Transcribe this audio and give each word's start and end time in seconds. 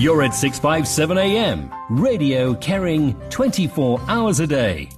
You're 0.00 0.22
at 0.22 0.34
657 0.34 1.18
AM. 1.18 1.70
Radio 1.90 2.54
carrying 2.54 3.12
24 3.28 4.00
hours 4.08 4.40
a 4.40 4.46
day. 4.46 4.88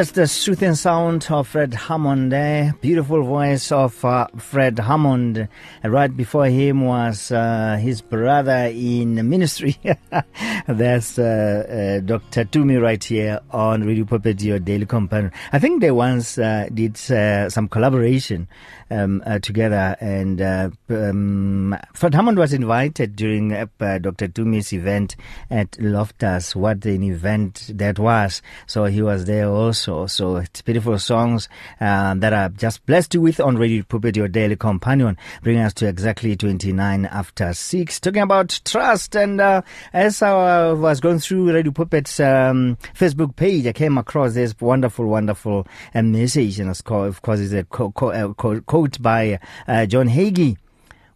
That's 0.00 0.12
the 0.12 0.26
soothing 0.26 0.76
sound 0.76 1.26
of 1.28 1.48
Fred 1.48 1.74
Hammond 1.74 2.32
there. 2.32 2.74
Beautiful 2.80 3.22
voice 3.22 3.70
of 3.70 4.02
uh, 4.02 4.28
Fred 4.38 4.78
Hammond. 4.78 5.46
right 5.84 6.16
before 6.16 6.46
him 6.46 6.86
was 6.86 7.30
uh, 7.30 7.78
his 7.78 8.00
brother 8.00 8.70
in 8.72 9.28
ministry. 9.28 9.76
That's 10.66 11.18
uh, 11.18 11.98
uh 12.00 12.00
Dr. 12.00 12.46
Tumi 12.46 12.80
right 12.80 13.04
here 13.04 13.40
on 13.50 13.82
Radio 13.82 14.06
Pulpit, 14.06 14.40
your 14.40 14.58
daily 14.58 14.86
companion. 14.86 15.32
I 15.52 15.58
think 15.58 15.82
they 15.82 15.90
once 15.90 16.38
uh, 16.38 16.70
did 16.72 16.96
uh, 17.10 17.50
some 17.50 17.68
collaboration 17.68 18.48
um, 18.90 19.22
together, 19.42 19.96
and 20.00 20.40
um, 20.88 21.76
Fred 21.92 22.14
Hammond 22.14 22.38
was 22.38 22.54
invited 22.54 23.16
during 23.16 23.50
Dr. 23.50 24.28
Tumi's 24.28 24.72
event 24.72 25.14
at 25.50 25.78
Loftus. 25.78 26.56
What 26.56 26.86
an 26.86 27.02
event 27.02 27.70
that 27.74 27.98
was! 27.98 28.40
So 28.66 28.86
he 28.86 29.02
was 29.02 29.26
there 29.26 29.48
also 29.48 29.89
also. 29.90 30.20
So 30.20 30.36
it's 30.36 30.60
beautiful 30.60 30.98
songs 30.98 31.48
um, 31.80 32.20
that 32.20 32.32
are 32.32 32.50
just 32.50 32.84
blessed 32.84 33.14
you 33.14 33.22
with 33.22 33.40
on 33.40 33.56
Radio 33.56 33.82
Pulpit, 33.82 34.16
your 34.16 34.28
daily 34.28 34.54
companion, 34.56 35.16
bringing 35.42 35.62
us 35.62 35.72
to 35.74 35.86
exactly 35.86 36.36
29 36.36 37.06
after 37.06 37.54
6. 37.54 38.00
Talking 38.00 38.22
about 38.22 38.60
trust. 38.64 39.16
And 39.16 39.40
uh, 39.40 39.62
as 39.92 40.20
I 40.20 40.72
was 40.72 41.00
going 41.00 41.20
through 41.20 41.54
Radio 41.54 41.72
Pulpit's 41.72 42.20
um, 42.20 42.76
Facebook 42.94 43.34
page, 43.36 43.66
I 43.66 43.72
came 43.72 43.96
across 43.98 44.34
this 44.34 44.54
wonderful, 44.60 45.06
wonderful 45.06 45.66
uh, 45.94 46.02
message. 46.02 46.60
And 46.60 46.68
of 46.68 46.84
course, 47.22 47.40
it's 47.40 47.52
a 47.52 47.60
uh, 47.60 48.32
quote 48.34 49.02
by 49.02 49.38
uh, 49.66 49.86
John 49.86 50.08
Hagee. 50.08 50.58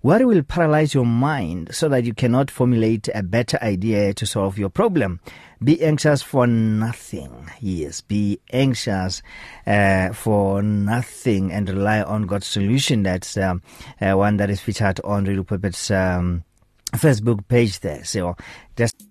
Worry 0.04 0.26
will 0.26 0.42
paralyze 0.42 0.92
your 0.92 1.06
mind 1.06 1.70
so 1.74 1.88
that 1.88 2.04
you 2.04 2.12
cannot 2.12 2.50
formulate 2.50 3.08
a 3.14 3.22
better 3.22 3.58
idea 3.62 4.12
to 4.12 4.26
solve 4.26 4.58
your 4.58 4.68
problem. 4.68 5.18
Be 5.62 5.82
anxious 5.82 6.20
for 6.20 6.46
nothing. 6.46 7.50
Yes, 7.58 8.02
be 8.02 8.38
anxious 8.52 9.22
uh, 9.66 10.12
for 10.12 10.62
nothing 10.62 11.50
and 11.50 11.70
rely 11.70 12.02
on 12.02 12.26
God's 12.26 12.46
solution. 12.46 13.02
That's 13.02 13.38
um, 13.38 13.62
uh, 13.98 14.12
one 14.12 14.36
that 14.36 14.50
is 14.50 14.60
featured 14.60 15.00
on 15.04 15.24
Radio 15.24 15.42
Pulpit's 15.42 15.90
um, 15.90 16.44
Facebook 16.92 17.48
page 17.48 17.80
there. 17.80 18.04
So 18.04 18.36
just 18.76 19.02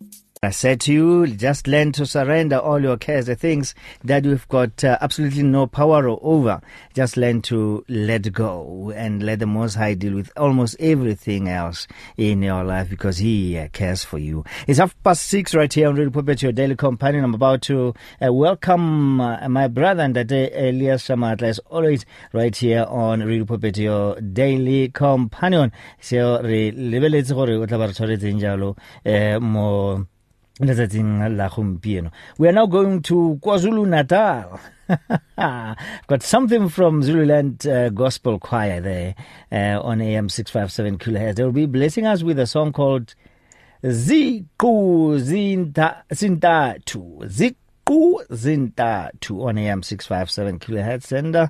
I 0.43 0.49
said 0.49 0.81
to 0.81 0.93
you, 0.93 1.27
just 1.27 1.67
learn 1.67 1.91
to 1.93 2.05
surrender 2.05 2.57
all 2.57 2.81
your 2.81 2.97
cares, 2.97 3.27
the 3.27 3.35
things 3.35 3.75
that 4.03 4.25
you've 4.25 4.47
got 4.47 4.83
uh, 4.83 4.97
absolutely 5.01 5.43
no 5.43 5.67
power 5.67 6.07
over. 6.07 6.61
Just 6.93 7.17
learn 7.17 7.41
to 7.43 7.85
let 7.87 8.31
go 8.33 8.91
and 8.95 9.23
let 9.23 9.39
the 9.39 9.45
Most 9.45 9.75
High 9.75 9.93
deal 9.93 10.15
with 10.15 10.31
almost 10.35 10.75
everything 10.79 11.47
else 11.49 11.87
in 12.17 12.41
your 12.41 12.63
life 12.63 12.89
because 12.89 13.17
He 13.17 13.57
uh, 13.57 13.67
cares 13.73 14.03
for 14.03 14.17
you. 14.17 14.43
It's 14.67 14.79
half 14.79 14.95
past 15.03 15.23
six 15.23 15.53
right 15.53 15.71
here 15.71 15.87
on 15.87 15.95
Radio 15.95 16.11
Pulpit, 16.11 16.41
your 16.41 16.51
daily 16.51 16.75
companion. 16.75 17.23
I'm 17.23 17.33
about 17.33 17.61
to 17.63 17.93
uh, 18.21 18.33
welcome 18.33 19.21
uh, 19.21 19.47
my 19.49 19.67
brother 19.67 20.03
and 20.03 20.13
day, 20.13 20.51
Elias 20.51 21.07
Shamatla, 21.07 21.43
as 21.43 21.59
always, 21.69 22.05
right 22.31 22.55
here 22.55 22.85
on 22.87 23.21
Radio 23.21 23.45
Pulpit, 23.45 23.77
your 23.77 24.19
daily 24.21 24.89
companion. 24.89 25.71
So, 25.99 26.41
re 26.41 26.71
lebeletse 26.71 27.33
we 30.59 32.47
are 32.47 32.51
now 32.51 32.67
going 32.67 33.01
to 33.01 33.39
kwazulu 33.41 33.87
natal 33.87 34.59
got 36.07 36.21
something 36.21 36.69
from 36.69 37.01
zululand 37.01 37.65
uh, 37.65 37.89
gospel 37.89 38.37
choir 38.37 38.79
there 38.79 39.15
uh, 39.51 39.81
on 39.81 39.99
am 39.99 40.29
657 40.29 40.99
kilohertz. 40.99 41.35
They 41.35 41.43
will 41.43 41.51
be 41.51 41.65
blessing 41.65 42.05
us 42.05 42.21
with 42.21 42.37
a 42.37 42.45
song 42.45 42.71
called 42.71 43.15
ziqu 43.83 45.17
zintathu 45.19 45.97
ziqu 47.25 48.27
zintathu 48.31 49.43
on 49.43 49.57
am 49.57 49.81
657 49.81 50.59
kilohertz. 50.59 51.11
And 51.11 51.35
uh, 51.35 51.47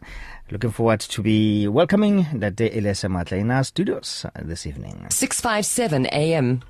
looking 0.49 0.71
forward 0.71 1.01
to 1.01 1.21
be 1.21 1.67
welcoming 1.67 2.25
that 2.35 2.55
day 2.55 2.71
Elias 2.71 3.03
Matla 3.03 3.39
in 3.39 3.51
our 3.51 3.65
studios 3.65 4.25
uh, 4.25 4.29
this 4.43 4.65
evening. 4.65 5.07
657 5.09 6.05
am 6.05 6.63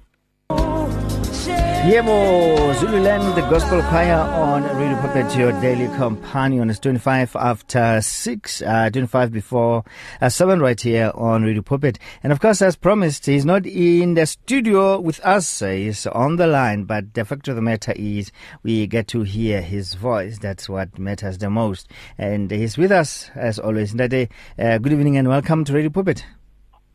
Yebo, 1.44 2.74
Zululand, 2.76 3.36
the 3.36 3.42
gospel 3.50 3.82
choir 3.84 4.16
on 4.16 4.64
Radio 4.78 4.98
Pulpit, 5.02 5.36
your 5.36 5.52
daily 5.60 5.88
companion. 5.98 6.70
It's 6.70 6.80
25 6.80 7.36
after 7.36 8.00
6, 8.02 8.62
uh, 8.62 8.90
25 8.90 9.32
before 9.34 9.84
uh, 10.22 10.30
7 10.30 10.62
right 10.62 10.80
here 10.80 11.12
on 11.14 11.44
Radio 11.44 11.62
Pulpit. 11.62 12.00
And 12.24 12.32
of 12.32 12.40
course, 12.40 12.62
as 12.62 12.78
promised, 12.78 13.26
he's 13.26 13.44
not 13.44 13.66
in 13.66 14.14
the 14.14 14.26
studio 14.26 15.00
with 15.02 15.20
us. 15.26 15.60
He's 15.60 16.08
on 16.08 16.38
the 16.38 16.48
line, 16.48 16.86
but 16.86 17.14
the 17.14 17.26
fact 17.26 17.50
of 17.50 17.58
the 17.58 17.62
matter 17.62 17.94
is 17.98 18.32
we 18.64 18.88
get 18.88 19.10
to 19.10 19.24
hear 19.24 19.62
his 19.62 19.96
voice. 19.96 20.40
That's 20.40 20.70
what 20.70 20.98
matters 20.98 21.40
the 21.40 21.50
most. 21.50 21.90
And 22.18 22.50
he's 22.50 22.78
with 22.78 22.94
us 22.94 23.30
as 23.36 23.60
always. 23.60 23.94
Ndade, 23.94 24.30
uh, 24.58 24.78
good 24.78 24.94
evening 24.94 25.18
and 25.18 25.28
welcome 25.28 25.66
to 25.66 25.74
Radio 25.74 25.90
Pulpit. 25.90 26.24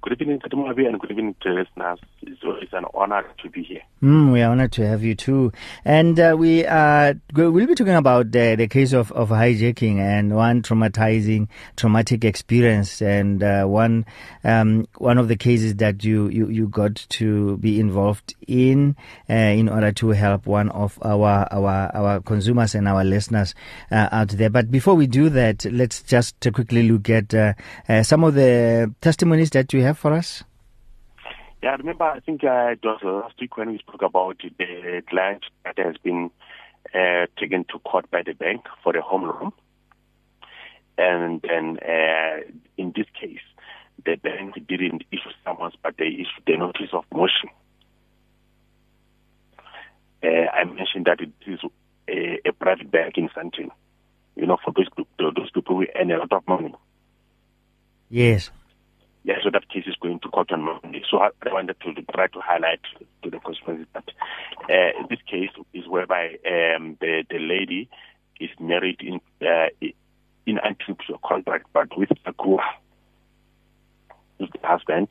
Good 0.00 0.22
evening, 0.22 0.38
Katimabi, 0.38 0.86
and 0.86 1.00
good 1.00 1.10
evening 1.10 1.34
to 1.40 1.50
listeners. 1.50 1.98
It's, 2.22 2.40
it's 2.62 2.72
an 2.72 2.84
honor 2.94 3.24
to 3.42 3.50
be 3.50 3.64
here. 3.64 3.82
Mm, 4.00 4.32
we 4.32 4.42
are 4.42 4.52
honored 4.52 4.70
to 4.72 4.86
have 4.86 5.02
you 5.02 5.16
too. 5.16 5.52
And 5.84 6.20
uh, 6.20 6.36
we 6.38 6.64
uh, 6.64 7.14
we'll 7.34 7.66
be 7.66 7.74
talking 7.74 7.96
about 7.96 8.30
the, 8.30 8.54
the 8.56 8.68
case 8.68 8.92
of, 8.92 9.10
of 9.10 9.30
hijacking 9.30 9.98
and 9.98 10.36
one 10.36 10.62
traumatizing, 10.62 11.48
traumatic 11.76 12.24
experience, 12.24 13.02
and 13.02 13.42
uh, 13.42 13.64
one 13.64 14.06
um, 14.44 14.86
one 14.98 15.18
of 15.18 15.26
the 15.26 15.36
cases 15.36 15.74
that 15.76 16.04
you, 16.04 16.28
you, 16.28 16.48
you 16.48 16.68
got 16.68 16.94
to 16.94 17.56
be 17.56 17.80
involved 17.80 18.36
in 18.46 18.94
uh, 19.28 19.34
in 19.34 19.68
order 19.68 19.90
to 19.90 20.10
help 20.10 20.46
one 20.46 20.68
of 20.68 20.96
our 21.02 21.48
our 21.50 21.90
our 21.92 22.20
consumers 22.20 22.76
and 22.76 22.86
our 22.86 23.02
listeners 23.02 23.52
uh, 23.90 24.08
out 24.12 24.28
there. 24.28 24.48
But 24.48 24.70
before 24.70 24.94
we 24.94 25.08
do 25.08 25.28
that, 25.30 25.64
let's 25.64 26.02
just 26.04 26.36
quickly 26.54 26.88
look 26.88 27.10
at 27.10 27.32
some 28.06 28.22
of 28.22 28.34
the 28.34 28.94
testimonies 29.00 29.50
that 29.50 29.72
you 29.72 29.82
have 29.82 29.87
for 29.94 30.12
us. 30.12 30.44
Yeah, 31.62 31.70
I 31.70 31.74
remember, 31.76 32.04
I 32.04 32.20
think 32.20 32.44
uh, 32.44 32.70
it 32.72 32.80
was 32.84 33.00
last 33.02 33.34
week 33.40 33.56
when 33.56 33.70
we 33.72 33.78
spoke 33.78 34.02
about 34.02 34.38
the 34.38 35.02
client 35.08 35.44
that 35.64 35.76
has 35.78 35.96
been 36.02 36.30
uh, 36.94 37.26
taken 37.38 37.64
to 37.64 37.78
court 37.80 38.10
by 38.10 38.22
the 38.24 38.32
bank 38.32 38.62
for 38.84 38.96
a 38.96 39.02
home 39.02 39.24
loan. 39.24 39.52
And 40.96 41.42
then 41.42 41.78
uh, 41.78 42.40
in 42.76 42.92
this 42.94 43.06
case, 43.20 43.40
the 44.04 44.16
bank 44.16 44.54
didn't 44.68 45.04
issue 45.10 45.30
summons, 45.44 45.74
but 45.82 45.94
they 45.98 46.06
issued 46.06 46.44
the 46.46 46.56
notice 46.56 46.90
of 46.92 47.04
motion. 47.12 47.50
Uh, 50.22 50.48
I 50.52 50.64
mentioned 50.64 51.06
that 51.06 51.20
it 51.20 51.32
is 51.46 51.60
a, 52.08 52.48
a 52.48 52.52
private 52.52 52.90
bank 52.90 53.14
in 53.16 53.28
Sandton. 53.30 53.70
You 54.36 54.46
know, 54.46 54.58
for 54.64 54.72
those, 54.72 54.88
those 55.18 55.50
people 55.50 55.76
who 55.76 55.86
earn 55.96 56.10
a 56.10 56.18
lot 56.18 56.32
of 56.32 56.46
money. 56.46 56.74
Yes. 58.08 58.50
Yeah, 59.28 59.34
so 59.44 59.50
that 59.50 59.68
case 59.68 59.84
is 59.86 59.94
going 60.00 60.20
to 60.20 60.28
court 60.30 60.50
on 60.52 60.62
Monday. 60.62 61.02
So 61.10 61.18
I 61.18 61.28
wanted 61.44 61.76
to 61.80 61.92
try 62.14 62.28
to 62.28 62.40
highlight 62.40 62.80
to 63.22 63.28
the 63.28 63.38
consequences 63.38 63.86
that 63.92 64.08
uh, 64.62 65.06
this 65.10 65.18
case 65.30 65.50
is 65.74 65.86
whereby 65.86 66.38
um, 66.46 66.96
the 66.98 67.24
the 67.28 67.38
lady 67.38 67.90
is 68.40 68.48
married 68.58 69.02
in 69.02 69.20
uh, 69.46 69.66
in 70.46 70.58
anti-nuptial 70.64 71.18
contract, 71.22 71.66
but 71.74 71.88
with 71.98 72.10
a 72.10 72.32
accrual, 72.32 72.60
with 74.38 74.48
the 74.50 74.66
husband, 74.66 75.08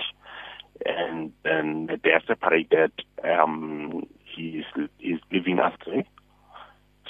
and 0.83 1.31
then 1.43 1.87
they 2.03 2.09
are 2.09 2.23
separated. 2.25 2.91
Um, 3.23 4.07
he 4.35 4.63
is 4.63 4.89
is 4.99 5.19
living 5.31 5.59
astray 5.59 6.07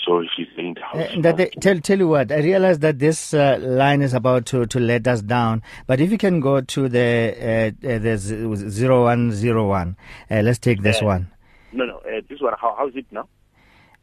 so 0.06 0.24
she's 0.36 0.48
in 0.58 0.74
the 0.74 0.82
house. 0.82 1.12
Uh, 1.18 1.22
that 1.22 1.38
they, 1.38 1.50
tell, 1.62 1.80
tell 1.80 1.98
you 1.98 2.08
what, 2.08 2.32
I 2.32 2.38
realize 2.38 2.80
that 2.80 3.00
this 3.00 3.34
uh, 3.34 3.58
line 3.62 4.02
is 4.02 4.14
about 4.14 4.46
to, 4.48 4.66
to 4.66 4.80
let 4.80 5.08
us 5.08 5.22
down. 5.22 5.62
But 5.86 6.00
if 6.00 6.12
you 6.12 6.18
can 6.18 6.40
go 6.40 6.62
to 6.62 6.90
the 6.90 7.74
uh, 7.84 7.88
uh 7.88 8.00
the 8.00 8.18
zero 8.18 9.04
one 9.04 9.32
zero 9.32 9.68
one, 9.68 9.98
uh, 10.32 10.42
let's 10.42 10.60
take 10.60 10.82
this 10.82 11.02
uh, 11.02 11.06
one. 11.06 11.32
No, 11.72 11.86
no, 11.86 12.02
this 12.30 12.42
one. 12.42 12.54
How, 12.60 12.76
how 12.78 12.88
is 12.88 12.96
it 12.96 13.06
now? 13.12 13.28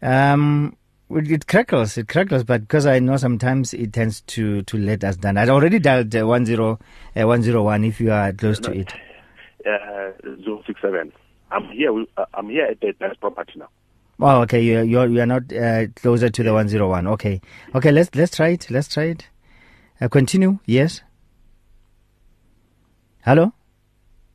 Um, 0.03 0.77
it 1.11 1.47
crackles, 1.47 1.97
it 1.97 2.09
crackles, 2.09 2.45
but 2.45 2.63
because 2.63 2.87
I 2.87 2.99
know 2.99 3.17
sometimes 3.17 3.75
it 3.75 3.93
tends 3.93 4.21
to, 4.23 4.63
to 4.63 4.79
let 4.79 5.05
us 5.05 5.17
down. 5.17 5.37
I 5.37 5.49
already 5.49 5.79
dialed 5.79 6.15
uh, 6.15 6.27
one 6.27 6.47
zero 6.47 6.79
uh, 7.17 7.27
one 7.27 7.43
zero 7.43 7.63
one. 7.63 7.85
If 7.85 8.01
you 8.01 8.13
are 8.13 8.33
close 8.33 8.61
no, 8.61 8.71
to 8.71 8.81
it, 8.81 8.93
uh, 9.67 10.13
zero 10.43 10.63
six 10.67 10.81
seven. 10.81 11.13
I'm 11.51 11.69
here. 11.71 12.05
I'm 12.35 12.49
here 12.49 12.67
at 12.67 12.81
the 12.81 12.93
property 13.21 13.53
now. 13.57 13.69
Oh, 14.21 14.43
okay. 14.43 14.63
You 14.63 14.83
you 14.83 15.03
you 15.05 15.21
are 15.21 15.27
not 15.27 15.53
uh, 15.53 15.87
closer 15.97 16.29
to 16.29 16.43
the 16.43 16.53
one 16.53 16.69
zero 16.69 16.89
one. 16.89 17.07
Okay, 17.09 17.41
okay. 17.75 17.91
Let's 17.91 18.15
let's 18.15 18.37
try 18.37 18.49
it. 18.49 18.71
Let's 18.71 18.89
try 18.89 19.05
it. 19.05 19.29
Uh, 20.01 20.09
continue. 20.09 20.59
Yes. 20.67 21.03
Hello. 23.25 23.53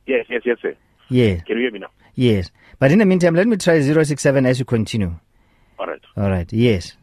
Yes, 0.06 0.26
yes, 0.28 0.42
yes, 0.44 0.58
sir. 0.60 0.74
Yes. 1.08 1.42
Can 1.44 1.56
you 1.56 1.62
hear 1.62 1.70
me 1.70 1.78
now? 1.78 1.90
Yes. 2.14 2.50
But 2.78 2.92
in 2.92 2.98
the 2.98 3.06
meantime, 3.06 3.34
let 3.34 3.46
me 3.46 3.56
try 3.56 3.80
zero 3.80 4.02
six 4.02 4.22
seven 4.22 4.46
as 4.46 4.58
you 4.58 4.64
continue. 4.64 5.14
All 5.78 5.86
right. 5.86 6.02
All 6.16 6.28
right. 6.28 6.52
Yes. 6.52 6.96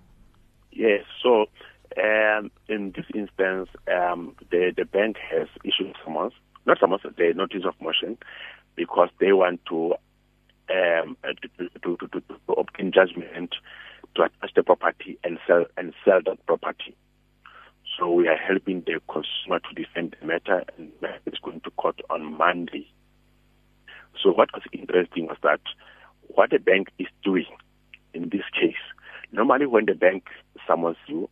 Yes. 0.72 1.04
So, 1.24 1.46
um, 2.02 2.52
in 2.68 2.94
this 2.96 3.06
instance, 3.16 3.70
um, 3.88 4.36
the 4.52 4.74
the 4.76 4.86
bank 4.86 5.18
has 5.32 5.48
issued 5.64 5.96
summons, 6.04 6.34
not 6.66 6.80
summons, 6.80 7.02
the 7.04 7.34
notice 7.36 7.64
of 7.66 7.74
motion, 7.82 8.18
because 8.76 9.10
they 9.20 9.34
want 9.34 9.62
to 9.70 9.96
um, 10.70 11.18
to, 11.24 11.70
to, 11.80 11.98
to, 11.98 12.22
to, 12.22 12.54
obtain 12.54 12.92
judgment 12.92 13.56
to 14.16 14.24
attach 14.24 14.54
the 14.56 14.64
property 14.64 15.18
and 15.24 15.38
sell 15.48 15.66
and 15.78 15.94
sell 16.04 16.20
that 16.26 16.46
property. 16.46 16.96
So 17.98 18.12
we 18.12 18.28
are 18.28 18.38
helping 18.38 18.82
the 18.82 19.00
consumer 19.08 19.60
to 19.60 19.74
defend 19.76 20.16
the 20.20 20.28
matter, 20.28 20.64
and 20.78 20.92
it's 21.26 21.40
going 21.40 21.62
to 21.62 21.72
court 21.72 22.00
on 22.10 22.38
Monday. 22.38 22.88
So 24.22 24.32
what 24.32 24.50
was 24.54 24.64
interesting 24.72 25.28
was 25.28 25.38
that 25.44 25.62
what 26.28 26.52
the 26.52 26.60
bank 26.60 26.90
is 27.00 27.08
doing 27.24 27.46
in 28.14 28.30
this 28.30 28.44
case. 28.60 28.76
Normally, 29.32 29.66
when 29.66 29.86
the 29.86 29.94
bank 29.94 30.26
summons 30.68 30.98
you, 31.08 31.30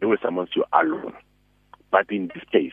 they 0.00 0.06
will 0.06 0.16
summons 0.22 0.50
you 0.54 0.64
alone. 0.72 1.14
But 1.90 2.10
in 2.10 2.28
this 2.34 2.44
case, 2.52 2.72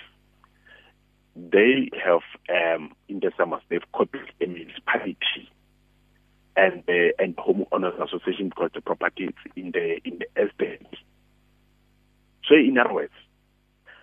they 1.35 1.89
have 2.03 2.21
um, 2.49 2.91
in 3.09 3.19
the 3.19 3.31
summons 3.37 3.63
they've 3.69 3.91
copied 3.93 4.21
the 4.39 4.47
municipality 4.47 5.49
and 6.55 6.79
uh, 6.79 6.83
the 6.87 7.13
and 7.19 7.35
homeowners 7.35 7.95
association 8.03 8.49
because 8.49 8.71
the 8.73 8.81
property 8.81 9.25
is 9.25 9.51
in 9.55 9.71
the 9.71 9.99
in 10.05 10.19
the 10.19 10.41
estate. 10.41 10.87
So 12.47 12.55
in 12.55 12.77
other 12.77 12.93
words, 12.93 13.13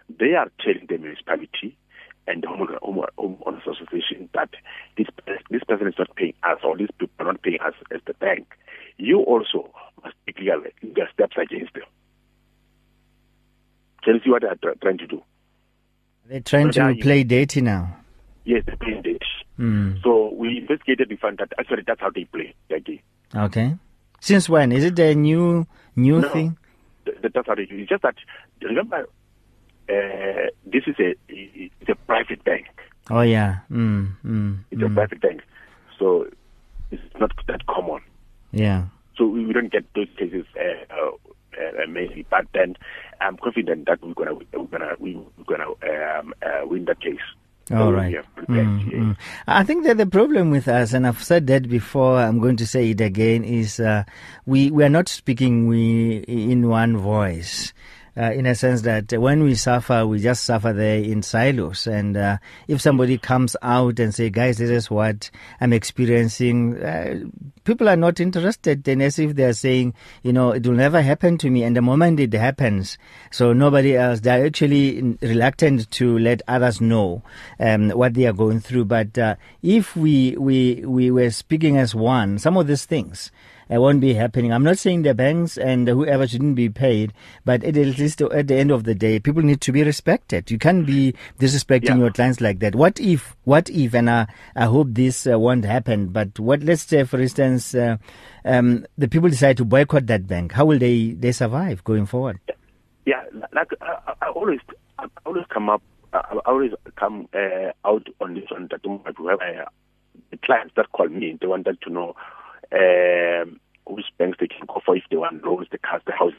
they 0.08 0.34
are 0.34 0.50
telling 0.60 0.86
the 0.88 0.98
municipality 0.98 1.76
and 2.26 2.42
the 2.42 2.48
homeowners 2.48 3.62
association 3.62 4.28
that 4.34 4.50
this 4.96 5.06
this 5.50 5.62
person 5.64 5.88
is 5.88 5.94
not 5.98 6.14
paying 6.16 6.34
us 6.42 6.58
or 6.64 6.76
these 6.76 6.90
people 6.98 7.14
are 7.18 7.32
not 7.32 7.42
paying 7.42 7.60
us 7.60 7.74
as 7.92 8.00
the 8.06 8.14
bank. 8.14 8.46
You 8.98 9.20
also 9.20 9.72
must 10.02 10.14
take 10.26 10.38
legal, 10.38 10.62
legal 10.82 11.06
steps 11.12 11.36
against 11.40 11.74
them. 11.74 11.84
Can 14.04 14.16
you 14.16 14.20
see 14.24 14.30
what 14.30 14.42
they're 14.42 14.74
trying 14.82 14.98
to 14.98 15.06
do? 15.06 15.22
They're 16.26 16.40
trying 16.40 16.70
to 16.72 16.96
play 17.00 17.24
dirty 17.24 17.60
now. 17.60 17.96
Yes, 18.44 18.62
they're 18.66 18.76
playing 18.76 19.02
dirty. 19.02 19.18
Mm. 19.62 20.02
So 20.02 20.34
we 20.34 20.58
investigated, 20.58 21.08
and 21.08 21.20
found 21.20 21.38
that 21.38 21.52
actually 21.56 21.84
that's 21.86 22.00
how 22.00 22.10
they 22.10 22.24
play 22.24 22.52
their 22.68 22.80
game. 22.80 22.98
Okay. 23.34 23.76
Since 24.20 24.48
when? 24.48 24.72
Is 24.72 24.82
it 24.84 24.98
a 24.98 25.14
new 25.14 25.66
new 25.94 26.20
no, 26.20 26.28
thing? 26.28 26.58
That's 27.04 27.46
how 27.46 27.54
they 27.54 27.66
do. 27.66 27.76
It's 27.76 27.88
just 27.88 28.02
that 28.02 28.16
remember, 28.60 29.08
uh, 29.88 30.50
this 30.66 30.82
is 30.88 30.96
a 30.98 31.14
it's 31.28 31.88
a 31.88 31.94
private 31.94 32.42
bank. 32.42 32.66
Oh 33.08 33.20
yeah. 33.20 33.58
Mm, 33.70 34.16
mm, 34.24 34.58
it's 34.72 34.80
mm. 34.80 34.90
a 34.90 34.94
private 34.94 35.20
bank, 35.20 35.42
so 35.96 36.26
it's 36.90 37.02
not 37.20 37.30
that 37.46 37.64
common. 37.66 38.00
Yeah. 38.50 38.86
So 39.16 39.26
we, 39.26 39.46
we 39.46 39.52
don't 39.52 39.70
get 39.70 39.84
those 39.94 40.08
cases 40.18 40.44
uh, 40.58 40.92
uh, 40.92 41.10
uh, 41.56 41.86
mainly, 41.88 42.26
but 42.28 42.46
then 42.52 42.76
I'm 43.20 43.36
confident 43.36 43.86
that 43.86 44.02
we're 44.02 44.14
gonna 44.14 44.34
we're 44.34 44.64
gonna 44.64 44.94
we're 44.98 45.22
gonna 45.46 45.68
um, 46.18 46.34
uh, 46.42 46.66
win 46.66 46.84
the 46.84 46.96
case. 46.96 47.20
All 47.70 47.78
so 47.78 47.92
right. 47.92 48.16
Mm, 48.48 48.90
mm. 48.90 49.16
I 49.46 49.62
think 49.62 49.84
that 49.84 49.96
the 49.96 50.06
problem 50.06 50.50
with 50.50 50.66
us, 50.66 50.92
and 50.92 51.06
I've 51.06 51.22
said 51.22 51.46
that 51.46 51.68
before, 51.68 52.18
I'm 52.18 52.40
going 52.40 52.56
to 52.56 52.66
say 52.66 52.90
it 52.90 53.00
again, 53.00 53.44
is 53.44 53.78
uh, 53.78 54.04
we, 54.46 54.70
we 54.70 54.82
are 54.84 54.88
not 54.88 55.08
speaking 55.08 55.68
we, 55.68 56.24
in 56.26 56.68
one 56.68 56.96
voice 56.96 57.72
uh, 58.16 58.32
in 58.32 58.46
a 58.46 58.54
sense 58.54 58.82
that 58.82 59.12
when 59.12 59.42
we 59.42 59.54
suffer, 59.54 60.06
we 60.06 60.18
just 60.18 60.44
suffer 60.44 60.72
there 60.72 60.98
in 60.98 61.22
silos. 61.22 61.86
And 61.86 62.16
uh, 62.16 62.38
if 62.68 62.80
somebody 62.80 63.18
comes 63.18 63.56
out 63.62 63.98
and 63.98 64.14
say, 64.14 64.30
"Guys, 64.30 64.58
this 64.58 64.70
is 64.70 64.90
what 64.90 65.30
I'm 65.60 65.72
experiencing," 65.72 66.82
uh, 66.82 67.20
people 67.64 67.88
are 67.88 67.96
not 67.96 68.20
interested. 68.20 68.86
And 68.86 69.02
as 69.02 69.18
if 69.18 69.34
they're 69.34 69.52
saying, 69.52 69.94
"You 70.22 70.32
know, 70.32 70.50
it 70.50 70.66
will 70.66 70.74
never 70.74 71.00
happen 71.00 71.38
to 71.38 71.50
me." 71.50 71.62
And 71.62 71.76
the 71.76 71.82
moment 71.82 72.20
it 72.20 72.32
happens, 72.34 72.98
so 73.30 73.52
nobody 73.52 73.96
else, 73.96 74.20
they're 74.20 74.44
actually 74.44 75.16
reluctant 75.22 75.90
to 75.92 76.18
let 76.18 76.42
others 76.48 76.80
know 76.80 77.22
um, 77.58 77.90
what 77.90 78.14
they 78.14 78.26
are 78.26 78.32
going 78.32 78.60
through. 78.60 78.84
But 78.84 79.16
uh, 79.16 79.36
if 79.62 79.96
we 79.96 80.36
we 80.36 80.84
we 80.84 81.10
were 81.10 81.30
speaking 81.30 81.78
as 81.78 81.94
one, 81.94 82.38
some 82.38 82.56
of 82.56 82.66
these 82.66 82.84
things 82.84 83.30
uh, 83.70 83.80
won't 83.80 84.00
be 84.00 84.14
happening. 84.14 84.52
I'm 84.52 84.64
not 84.64 84.78
saying 84.78 85.02
the 85.02 85.14
banks 85.14 85.56
and 85.58 85.88
whoever 85.88 86.26
shouldn't 86.26 86.56
be 86.56 86.68
paid, 86.68 87.12
but 87.44 87.62
at 87.64 87.74
least 87.74 88.20
at 88.22 88.48
the 88.48 88.56
end 88.56 88.70
of 88.70 88.84
the 88.84 88.94
day, 88.94 89.18
people 89.18 89.42
need 89.42 89.60
to 89.62 89.72
be 89.72 89.82
respected. 89.82 90.50
You 90.50 90.58
can't 90.58 90.86
be 90.86 91.14
disrespecting 91.38 91.88
yeah. 91.88 91.96
your 91.96 92.10
clients 92.10 92.40
like 92.40 92.58
that. 92.60 92.74
What 92.74 93.00
if, 93.00 93.36
what 93.44 93.70
if, 93.70 93.94
and 93.94 94.08
I, 94.10 94.26
I 94.56 94.66
hope 94.66 94.88
this 94.90 95.26
uh, 95.26 95.38
won't 95.38 95.64
happen, 95.64 96.08
but 96.08 96.38
what, 96.38 96.62
let's 96.62 96.82
say, 96.82 97.04
for 97.04 97.20
instance, 97.20 97.74
uh, 97.74 97.96
um, 98.44 98.86
the 98.98 99.08
people 99.08 99.28
decide 99.28 99.56
to 99.58 99.64
boycott 99.64 100.06
that 100.06 100.26
bank. 100.26 100.52
How 100.52 100.64
will 100.64 100.78
they, 100.78 101.12
they 101.12 101.32
survive 101.32 101.84
going 101.84 102.06
forward? 102.06 102.40
Yeah, 103.04 103.22
like 103.52 103.70
I, 103.80 104.14
I 104.22 104.28
always, 104.30 104.60
I 104.98 105.06
always 105.26 105.44
come 105.48 105.68
up, 105.68 105.82
I 106.12 106.38
always 106.46 106.72
come 106.96 107.28
uh, 107.34 107.72
out 107.84 108.06
on 108.20 108.34
this 108.34 108.44
one 108.50 108.68
that 108.70 108.84
uh, 108.84 109.64
the 110.30 110.36
clients 110.38 110.74
that 110.76 110.90
call 110.92 111.08
me, 111.08 111.38
they 111.40 111.46
wanted 111.46 111.80
to 111.82 111.90
know 111.90 112.14
um, 112.72 113.60
which 113.86 114.06
banks 114.18 114.38
they 114.40 114.48
can 114.48 114.66
go 114.66 114.80
for 114.84 114.96
if 114.96 115.04
they 115.10 115.16
want 115.16 115.44
loans, 115.44 115.68
the 115.70 115.78
cars, 115.78 116.02
the 116.06 116.12
houses. 116.12 116.38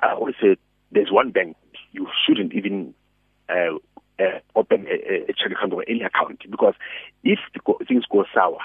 I 0.00 0.12
always 0.12 0.34
say 0.40 0.56
there's 0.92 1.10
one 1.10 1.30
bank 1.30 1.56
you 1.92 2.08
shouldn't 2.26 2.52
even 2.52 2.94
uh, 3.48 3.78
uh, 4.18 4.38
open 4.54 4.86
a, 4.86 5.30
a 5.30 5.32
check 5.32 5.52
account 5.52 5.72
or 5.72 5.84
any 5.88 6.02
account 6.02 6.42
because 6.50 6.74
if 7.22 7.38
go, 7.64 7.78
things 7.86 8.04
go 8.10 8.24
sour, 8.34 8.58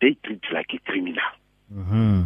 they 0.00 0.16
treat 0.24 0.40
you 0.48 0.54
like 0.54 0.70
a 0.72 0.78
criminal. 0.90 1.22
Mm-hmm. 1.72 2.22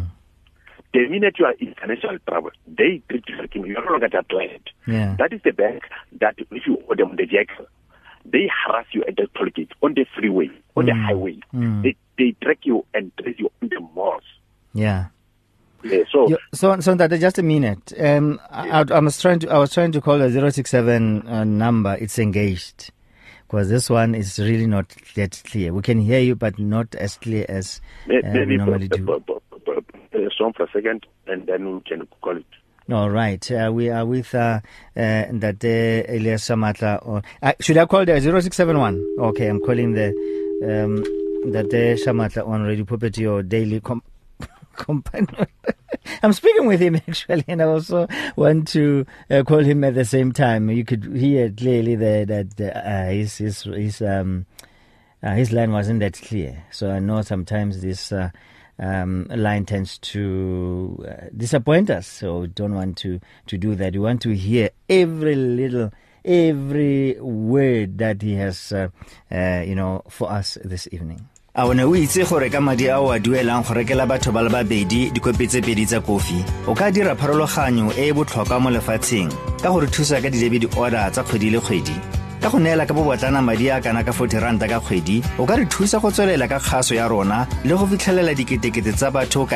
The 0.93 1.07
minute 1.09 1.35
you 1.39 1.45
are 1.45 1.53
in 1.53 1.73
financial 1.73 2.17
trouble, 2.27 2.51
they 2.67 3.01
treat 3.09 3.23
you 3.27 3.35
like 3.37 3.45
a 3.45 3.47
criminal. 3.49 3.71
You 3.71 3.77
are 3.77 3.85
no 3.85 3.91
longer 3.91 4.09
their 4.09 4.23
client. 4.23 4.69
Yeah. 4.87 5.15
That 5.17 5.33
is 5.33 5.41
the 5.43 5.51
bank 5.51 5.83
that 6.19 6.35
if 6.37 6.67
you 6.67 6.83
owe 6.89 6.95
them 6.95 7.15
the 7.15 7.25
vehicle, 7.25 7.65
they 8.25 8.49
harass 8.65 8.85
you 8.91 9.03
at 9.07 9.15
the 9.15 9.27
toll 9.35 9.49
gate, 9.49 9.71
on 9.81 9.93
the 9.93 10.05
freeway, 10.17 10.49
on 10.75 10.85
mm. 10.85 10.87
the 10.87 10.95
highway. 10.95 11.39
Mm. 11.53 11.83
They 11.83 11.95
they 12.17 12.35
track 12.41 12.59
you 12.63 12.85
and 12.93 13.11
trace 13.17 13.35
you 13.37 13.49
on 13.61 13.69
the 13.69 13.79
malls. 13.93 14.23
Yeah. 14.73 15.07
Yeah, 15.85 16.03
so, 16.09 16.29
yeah, 16.29 16.37
so, 16.53 16.79
so 16.79 16.95
that 16.95 17.11
just 17.19 17.37
a 17.39 17.43
minute. 17.43 17.91
Um, 17.99 18.39
I, 18.49 18.85
I, 18.89 18.99
was 18.99 19.21
trying 19.21 19.39
to, 19.39 19.49
I 19.49 19.57
was 19.57 19.73
trying 19.73 19.91
to 19.91 19.99
call 19.99 20.17
the 20.17 20.29
zero 20.29 20.49
six 20.49 20.71
seven 20.71 21.27
uh, 21.27 21.43
number. 21.43 21.97
It's 21.99 22.17
engaged 22.17 22.91
because 23.41 23.67
this 23.69 23.89
one 23.89 24.15
is 24.15 24.39
really 24.39 24.65
not 24.65 24.95
that 25.15 25.41
clear. 25.45 25.73
We 25.73 25.81
can 25.81 25.99
hear 25.99 26.19
you, 26.19 26.35
but 26.35 26.57
not 26.57 26.95
as 26.95 27.17
clear 27.17 27.45
as 27.49 27.81
uh, 28.09 28.13
we 28.47 28.55
normally 28.55 28.87
do. 28.87 29.05
Song 30.37 30.53
for 30.53 30.63
a 30.63 30.71
second, 30.71 31.05
and 31.27 31.45
then 31.47 31.75
we 31.75 31.81
can 31.81 32.07
call 32.21 32.37
it. 32.37 32.45
All 32.91 33.09
right. 33.09 33.49
Uh, 33.49 33.71
we 33.73 33.89
are 33.89 34.05
with 34.05 34.35
uh, 34.35 34.59
uh, 34.97 34.99
Elias 34.99 35.55
Shamatla. 36.47 37.23
Uh, 37.41 37.53
should 37.59 37.77
I 37.77 37.85
call 37.85 38.05
the 38.05 38.19
0671? 38.19 39.15
Okay, 39.19 39.47
I'm 39.47 39.61
calling 39.61 39.93
the 39.93 40.07
um, 40.63 41.03
Ndate 41.45 42.03
Shamatla 42.03 42.45
on 42.45 42.63
Radio 42.63 42.83
Pulpit, 42.83 43.17
your 43.17 43.41
daily 43.41 43.79
com- 43.79 44.03
companion. 44.75 45.47
I'm 46.23 46.33
speaking 46.33 46.65
with 46.65 46.81
him 46.81 46.95
actually, 47.07 47.45
and 47.47 47.61
I 47.61 47.65
also 47.65 48.07
want 48.35 48.67
to 48.69 49.05
uh, 49.29 49.43
call 49.43 49.59
him 49.59 49.85
at 49.85 49.95
the 49.95 50.03
same 50.05 50.33
time. 50.33 50.69
You 50.69 50.83
could 50.83 51.05
hear 51.15 51.49
clearly 51.49 51.95
there 51.95 52.25
that 52.25 52.59
uh, 52.59 53.11
his 53.11 53.37
his 53.37 53.63
his 53.63 54.01
um 54.01 54.45
uh, 55.21 55.31
his 55.35 55.53
line 55.53 55.71
wasn't 55.71 56.01
that 56.01 56.13
clear. 56.21 56.65
So 56.71 56.91
I 56.91 56.99
know 56.99 57.21
sometimes 57.21 57.81
this 57.81 58.11
uh, 58.11 58.31
um, 58.79 59.25
line 59.29 59.65
tends 59.65 59.97
to 59.99 61.05
uh, 61.07 61.29
disappoint 61.35 61.89
us. 61.89 62.07
So 62.07 62.39
we 62.39 62.47
don't 62.47 62.75
want 62.75 62.97
to, 62.97 63.19
to 63.47 63.57
do 63.57 63.75
that. 63.75 63.93
We 63.93 63.99
want 63.99 64.21
to 64.23 64.35
hear 64.35 64.69
every 64.89 65.35
little, 65.35 65.91
every 66.25 67.19
word 67.19 67.97
that 67.99 68.21
he 68.21 68.35
has, 68.35 68.71
uh, 68.71 68.89
uh, 69.31 69.63
you 69.65 69.75
know, 69.75 70.03
for 70.09 70.31
us 70.31 70.57
this 70.63 70.87
evening. 70.91 71.27
a 71.55 71.67
o 71.67 71.73
ne 71.73 71.83
o 71.83 71.93
itse 71.93 72.23
gore 72.25 72.49
ka 72.49 72.59
madi 72.59 72.87
a 72.89 72.97
o 72.97 73.11
a 73.13 73.19
duelang 73.19 73.61
go 73.61 73.75
rekela 73.77 74.07
batho 74.09 74.33
ba 74.33 74.41
le 74.41 74.49
babedi 74.49 75.11
dikopi 75.13 75.45
tse 75.47 75.61
pedi 75.61 75.85
tsa 75.85 76.01
kofi 76.01 76.41
o 76.65 76.73
ka 76.73 76.89
dira 76.89 77.13
pharologanyo 77.13 77.93
e 77.93 78.09
e 78.09 78.13
botlhokwa 78.17 78.57
mo 78.57 78.73
lefatsheng 78.73 79.29
ka 79.61 79.69
gore 79.69 79.85
thusa 79.85 80.17
ka 80.17 80.33
di-debit 80.33 80.65
order 80.81 81.05
tsa 81.13 81.21
kgwedi 81.21 81.53
le 81.53 81.61
kgwedi 81.61 82.22
ka 82.43 82.49
go 82.51 82.59
neela 82.59 82.83
ka 82.85 82.93
bobotlana 82.93 83.39
madi 83.39 83.69
a 83.71 83.79
kana 83.79 84.03
ka 84.03 84.11
40 84.11 84.43
ranta 84.43 84.67
ka 84.67 84.79
kgwedi 84.83 85.23
o 85.39 85.45
ka 85.47 85.55
re 85.55 85.65
thusa 85.65 86.01
go 86.03 86.11
tswelela 86.11 86.43
ka 86.51 86.59
kgaso 86.59 86.91
ya 86.99 87.07
rona 87.07 87.47
le 87.63 87.73
go 87.79 87.87
fitlhelela 87.87 88.35
diketekete 88.35 88.91
tsa 88.91 89.07
batho 89.15 89.47
ka 89.47 89.55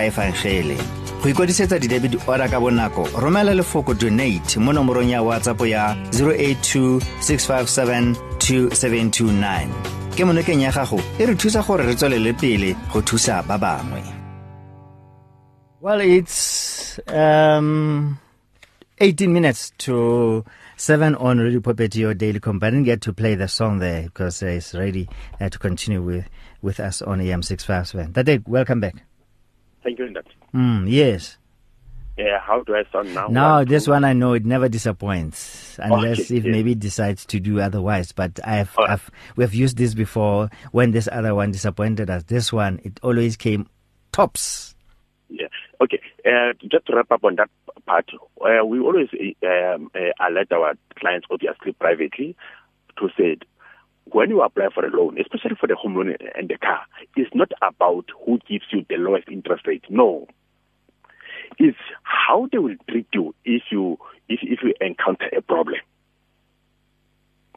go 1.22 1.29
ikwadisetsa 1.29 1.79
di-debit 1.79 2.15
order 2.27 2.48
ka 2.48 2.60
bonako 2.60 3.03
romela 3.20 3.51
lefoko 3.51 3.94
donate 3.94 4.56
mo 4.63 4.72
nomorong 4.72 5.12
ya 5.12 5.20
whatsapp 5.20 5.60
ya 5.67 5.96
082 6.15 7.03
657 7.20 8.15
2729 8.39 9.67
ke 10.15 10.24
monokeng 10.24 10.63
ya 10.63 10.72
gago 10.72 11.01
e 11.20 11.25
re 11.27 11.36
thusa 11.36 11.60
gore 11.67 11.84
re 11.84 11.96
tswelele 11.96 12.32
pele 12.34 12.72
go 12.94 13.01
thusa 13.01 13.44
ba 13.44 13.60
bangwe. 13.60 14.01
Well 15.82 16.00
it's 16.01 17.00
um 17.12 18.17
18 19.00 19.34
minutes 19.34 19.74
to 19.77 20.46
Seven 20.79 21.15
on 21.15 21.39
Radio 21.39 21.60
Pulpit, 21.60 21.96
your 21.96 22.13
daily 22.13 22.39
companion. 22.39 22.67
I 22.67 22.77
didn't 22.77 22.86
get 22.86 23.01
to 23.01 23.13
play 23.13 23.34
the 23.34 23.48
song 23.48 23.79
there 23.79 24.03
because 24.03 24.43
uh, 24.43 24.48
it's 24.48 24.75
ready 24.75 25.10
uh, 25.41 25.50
to 25.50 25.57
continue 25.57 26.03
with, 26.03 26.25
with 26.62 26.79
us 26.79 27.01
on 27.01 27.19
AM 27.19 27.41
657. 27.41 28.13
Tadek, 28.13 28.48
welcome 28.48 28.79
back. 28.79 28.93
Thank 29.84 29.98
you, 29.98 30.05
Ndati. 30.05 30.27
Mm, 30.53 30.86
yes. 30.88 31.38
Uh, 32.19 32.24
how 32.39 32.62
do 32.62 32.75
I 32.75 32.84
sound 32.91 33.13
now? 33.15 33.25
Now, 33.27 33.55
One, 33.57 33.67
this 33.67 33.86
two. 33.86 33.91
one 33.91 34.03
I 34.03 34.13
know 34.13 34.34
it 34.34 34.46
never 34.46 34.69
disappoints, 34.69 35.79
unless 35.81 36.19
Okay, 36.19 36.38
if 36.38 36.46
yes. 36.46 36.51
maybe 36.51 36.75
decides 36.75 37.25
to 37.27 37.39
do 37.39 37.60
otherwise. 37.60 38.12
But 38.12 38.39
I've. 38.43 38.72
I've 38.77 39.10
we've 39.36 39.53
used 39.55 39.77
this 39.77 39.96
before. 39.96 40.50
When 40.72 40.91
this 40.91 41.10
other 41.12 41.34
one 41.34 41.51
disappointed 41.51 42.10
us, 42.12 42.24
this 42.24 42.53
one 42.53 42.79
it 42.84 43.00
always 43.01 43.36
came 43.36 43.67
tops. 44.12 44.75
Yeah. 45.29 45.48
Okay. 45.81 46.00
Uh, 46.27 46.51
just 46.69 46.86
to 46.86 46.96
wrap 46.96 47.12
up 47.12 47.24
on 47.24 47.36
that 47.36 47.50
part, 47.86 48.10
uh, 48.41 48.65
we 48.65 48.79
always 48.79 49.07
um, 49.43 49.89
uh, 49.96 50.27
alert 50.27 50.51
our 50.51 50.74
clients, 51.00 51.25
obviously 51.31 51.72
privately, 51.74 52.36
to 52.98 53.07
say 53.17 53.38
when 54.12 54.29
you 54.29 54.41
apply 54.41 54.67
for 54.74 54.86
a 54.86 54.89
loan, 54.89 55.17
especially 55.19 55.55
for 55.60 55.67
the 55.67 55.75
home 55.75 55.96
loan 55.96 56.15
and 56.36 56.50
the 56.50 56.57
car, 56.57 56.81
it's 57.15 57.34
not 57.34 57.51
about 57.62 58.05
who 58.25 58.39
gives 58.50 58.65
you 58.72 58.86
the 58.89 58.98
lowest 58.98 59.29
interest 59.29 59.65
rate. 59.67 59.84
No. 59.89 60.27
It's 61.60 61.77
how 62.03 62.48
they 62.51 62.57
will 62.57 62.75
treat 62.89 63.07
you 63.13 63.34
if 63.46 63.63
you 63.72 63.98
if 64.27 64.39
if 64.43 64.60
you 64.63 64.74
encounter 64.81 65.29
a 65.36 65.41
problem. 65.41 65.79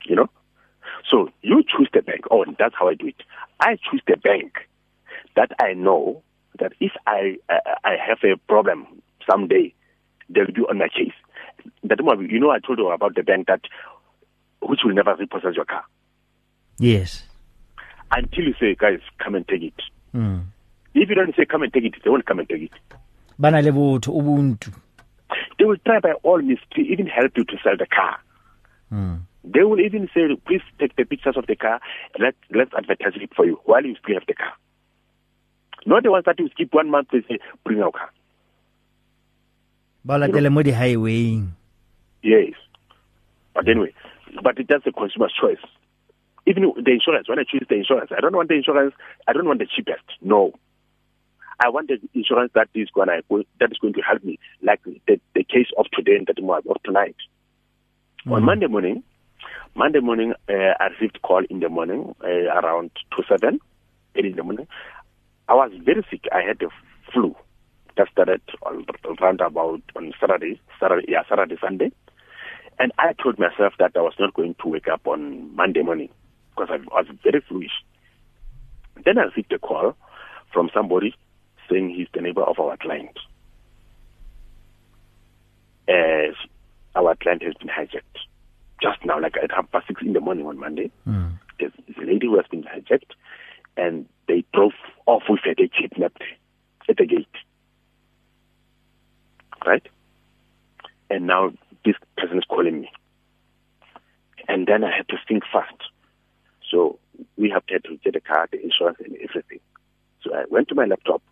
You 0.04 0.16
know? 0.16 0.30
So 1.10 1.28
you 1.42 1.62
choose 1.62 1.88
the 1.92 2.02
bank. 2.02 2.24
Oh, 2.30 2.44
that's 2.58 2.74
how 2.78 2.88
I 2.88 2.94
do 2.94 3.08
it. 3.08 3.22
I 3.58 3.76
choose 3.90 4.02
the 4.06 4.16
bank 4.16 4.52
that 5.36 5.50
I 5.60 5.72
know 5.74 6.22
that 6.58 6.72
if 6.80 6.92
I 7.06 7.36
I, 7.48 7.58
I 7.84 7.96
have 8.06 8.18
a 8.24 8.36
problem 8.48 8.86
someday, 9.30 9.74
they'll 10.28 10.46
be 10.46 10.62
on 10.62 10.78
my 10.78 10.88
case. 10.88 11.12
That 11.84 12.00
one, 12.02 12.28
you 12.30 12.40
know, 12.40 12.50
I 12.50 12.58
told 12.58 12.78
you 12.78 12.88
about 12.90 13.14
the 13.14 13.22
bank 13.22 13.46
that 13.48 13.60
which 14.62 14.80
will 14.84 14.94
never 14.94 15.14
repossess 15.14 15.54
your 15.56 15.64
car 15.64 15.84
Yes. 16.78 17.22
until 18.10 18.44
you 18.44 18.54
say, 18.60 18.74
guys, 18.74 19.00
come 19.18 19.34
and 19.34 19.46
take 19.48 19.62
it. 19.62 19.74
Mm. 20.14 20.44
If 20.94 21.08
you 21.08 21.14
don't 21.14 21.34
say 21.36 21.44
come 21.44 21.62
and 21.62 21.72
take 21.72 21.84
it, 21.84 21.94
they 22.02 22.10
won't 22.10 22.26
come 22.26 22.38
and 22.40 22.48
take 22.48 22.62
it. 22.62 22.70
Bana 23.38 23.62
le 23.62 23.70
botho, 23.72 24.08
ubuntu. 24.12 24.72
They 25.58 25.64
will 25.64 25.76
try 25.84 26.00
by 26.00 26.12
all 26.22 26.40
means 26.42 26.58
to 26.72 26.80
even 26.80 27.06
help 27.06 27.32
you 27.36 27.44
to 27.44 27.56
sell 27.62 27.76
the 27.76 27.86
car. 27.86 28.18
Mm. 28.92 29.20
They 29.44 29.62
will 29.62 29.80
even 29.80 30.08
say, 30.14 30.22
please 30.46 30.62
take 30.78 30.96
the 30.96 31.04
pictures 31.04 31.36
of 31.36 31.46
the 31.46 31.56
car. 31.56 31.80
Let 32.18 32.34
let's 32.50 32.72
advertise 32.76 33.12
it 33.16 33.30
for 33.34 33.46
you 33.46 33.60
while 33.64 33.84
you 33.84 33.96
still 34.02 34.14
have 34.14 34.26
the 34.26 34.34
car. 34.34 34.52
Not 35.86 36.02
the 36.02 36.10
ones 36.10 36.24
that 36.26 36.38
you 36.38 36.48
skip 36.50 36.72
one 36.72 36.90
month. 36.90 37.08
They 37.12 37.22
say, 37.28 37.38
bring 37.64 37.82
our 37.82 37.90
car. 37.90 38.10
Ba 40.04 40.14
latele 40.14 40.50
mo 40.52 40.62
di-highwaying. 40.62 41.52
Yes. 42.22 42.54
But 43.54 43.68
anyway, 43.68 43.92
but 44.42 44.56
does 44.56 44.82
the 44.84 44.92
consumer's 44.92 45.32
choice. 45.38 45.62
Even 46.46 46.72
the 46.76 46.90
insurance, 46.90 47.28
when 47.28 47.38
I 47.38 47.44
choose 47.44 47.66
the 47.68 47.76
insurance, 47.76 48.10
I 48.16 48.20
don't 48.20 48.34
want 48.34 48.48
the 48.48 48.54
insurance, 48.54 48.94
I 49.28 49.32
don't 49.32 49.46
want 49.46 49.58
the 49.58 49.66
cheapest. 49.66 50.04
No. 50.22 50.52
I 51.62 51.68
want 51.68 51.88
the 51.88 51.98
insurance 52.14 52.52
that 52.54 52.68
is 52.74 52.88
gonna 52.94 53.20
that 53.28 53.70
is 53.70 53.78
going 53.78 53.92
to 53.94 54.00
help 54.00 54.24
me, 54.24 54.38
like 54.62 54.80
the, 54.84 55.20
the 55.34 55.44
case 55.44 55.68
of 55.76 55.86
today 55.92 56.16
and 56.16 56.26
morning, 56.42 56.70
of 56.70 56.82
tonight. 56.82 57.16
On 58.26 58.42
Monday 58.42 58.66
morning, 58.66 59.02
Monday 59.74 60.00
morning, 60.00 60.32
uh, 60.48 60.74
I 60.80 60.86
received 60.86 61.16
a 61.16 61.20
call 61.20 61.42
in 61.48 61.60
the 61.60 61.68
morning 61.68 62.14
uh, 62.24 62.28
around 62.28 62.90
two 63.14 63.22
seven, 63.28 63.60
eight 64.14 64.24
in 64.24 64.36
the 64.36 64.42
morning. 64.42 64.66
I 65.50 65.54
was 65.54 65.72
very 65.84 66.06
sick. 66.08 66.26
I 66.32 66.42
had 66.46 66.62
a 66.62 66.68
flu. 67.12 67.34
That 67.96 68.06
started 68.12 68.40
around 69.20 69.40
about 69.40 69.82
on 69.96 70.12
Saturday, 70.20 70.60
Saturday, 70.78 71.06
yeah, 71.08 71.22
Saturday, 71.28 71.56
Sunday. 71.60 71.90
And 72.78 72.92
I 72.98 73.12
told 73.20 73.38
myself 73.38 73.74
that 73.80 73.92
I 73.96 74.00
was 74.00 74.14
not 74.18 74.32
going 74.32 74.54
to 74.62 74.68
wake 74.68 74.86
up 74.86 75.06
on 75.06 75.54
Monday 75.56 75.82
morning 75.82 76.08
because 76.50 76.68
I 76.70 76.76
was 76.76 77.06
very 77.24 77.42
foolish. 77.46 77.72
Then 79.04 79.18
I 79.18 79.22
received 79.22 79.52
a 79.52 79.58
call 79.58 79.96
from 80.54 80.70
somebody 80.72 81.14
saying 81.68 81.90
he's 81.90 82.08
the 82.14 82.20
neighbor 82.20 82.42
of 82.42 82.60
our 82.60 82.76
client. 82.76 83.18
As 85.88 86.34
our 86.94 87.16
client 87.16 87.42
has 87.42 87.54
been 87.54 87.68
hijacked 87.68 88.20
just 88.80 89.04
now, 89.04 89.20
like 89.20 89.36
at 89.42 89.50
half 89.50 89.70
past 89.72 89.88
six 89.88 90.00
in 90.00 90.12
the 90.12 90.20
morning 90.20 90.46
on 90.46 90.58
Monday. 90.58 90.90
Mm. 91.06 91.38
There's 91.58 91.72
a 91.98 92.04
lady 92.06 92.26
who 92.26 92.36
has 92.36 92.46
been 92.50 92.62
hijacked, 92.62 93.12
and 93.76 94.06
they 94.28 94.44
drove 94.54 94.72
off 95.06 95.22
with 95.28 95.40
her. 95.44 95.54
They 95.56 95.68
kidnapped 95.68 96.22
her 96.22 96.36
at 96.90 96.96
the 96.96 97.06
gate. 97.06 97.26
Right? 99.66 99.86
And 101.08 101.26
now 101.26 101.52
this 101.84 101.96
person 102.16 102.38
is 102.38 102.44
calling 102.48 102.82
me. 102.82 102.90
And 104.48 104.66
then 104.66 104.84
I 104.84 104.96
had 104.96 105.08
to 105.08 105.16
think 105.28 105.42
fast. 105.52 105.74
So 106.70 106.98
we 107.36 107.50
have 107.50 107.66
to 107.66 107.78
get 108.02 108.14
the 108.14 108.20
car, 108.20 108.48
the 108.50 108.62
insurance, 108.62 108.98
and 109.04 109.16
everything. 109.16 109.60
So 110.22 110.34
I 110.34 110.44
went 110.50 110.68
to 110.68 110.74
my 110.74 110.84
laptop, 110.84 111.22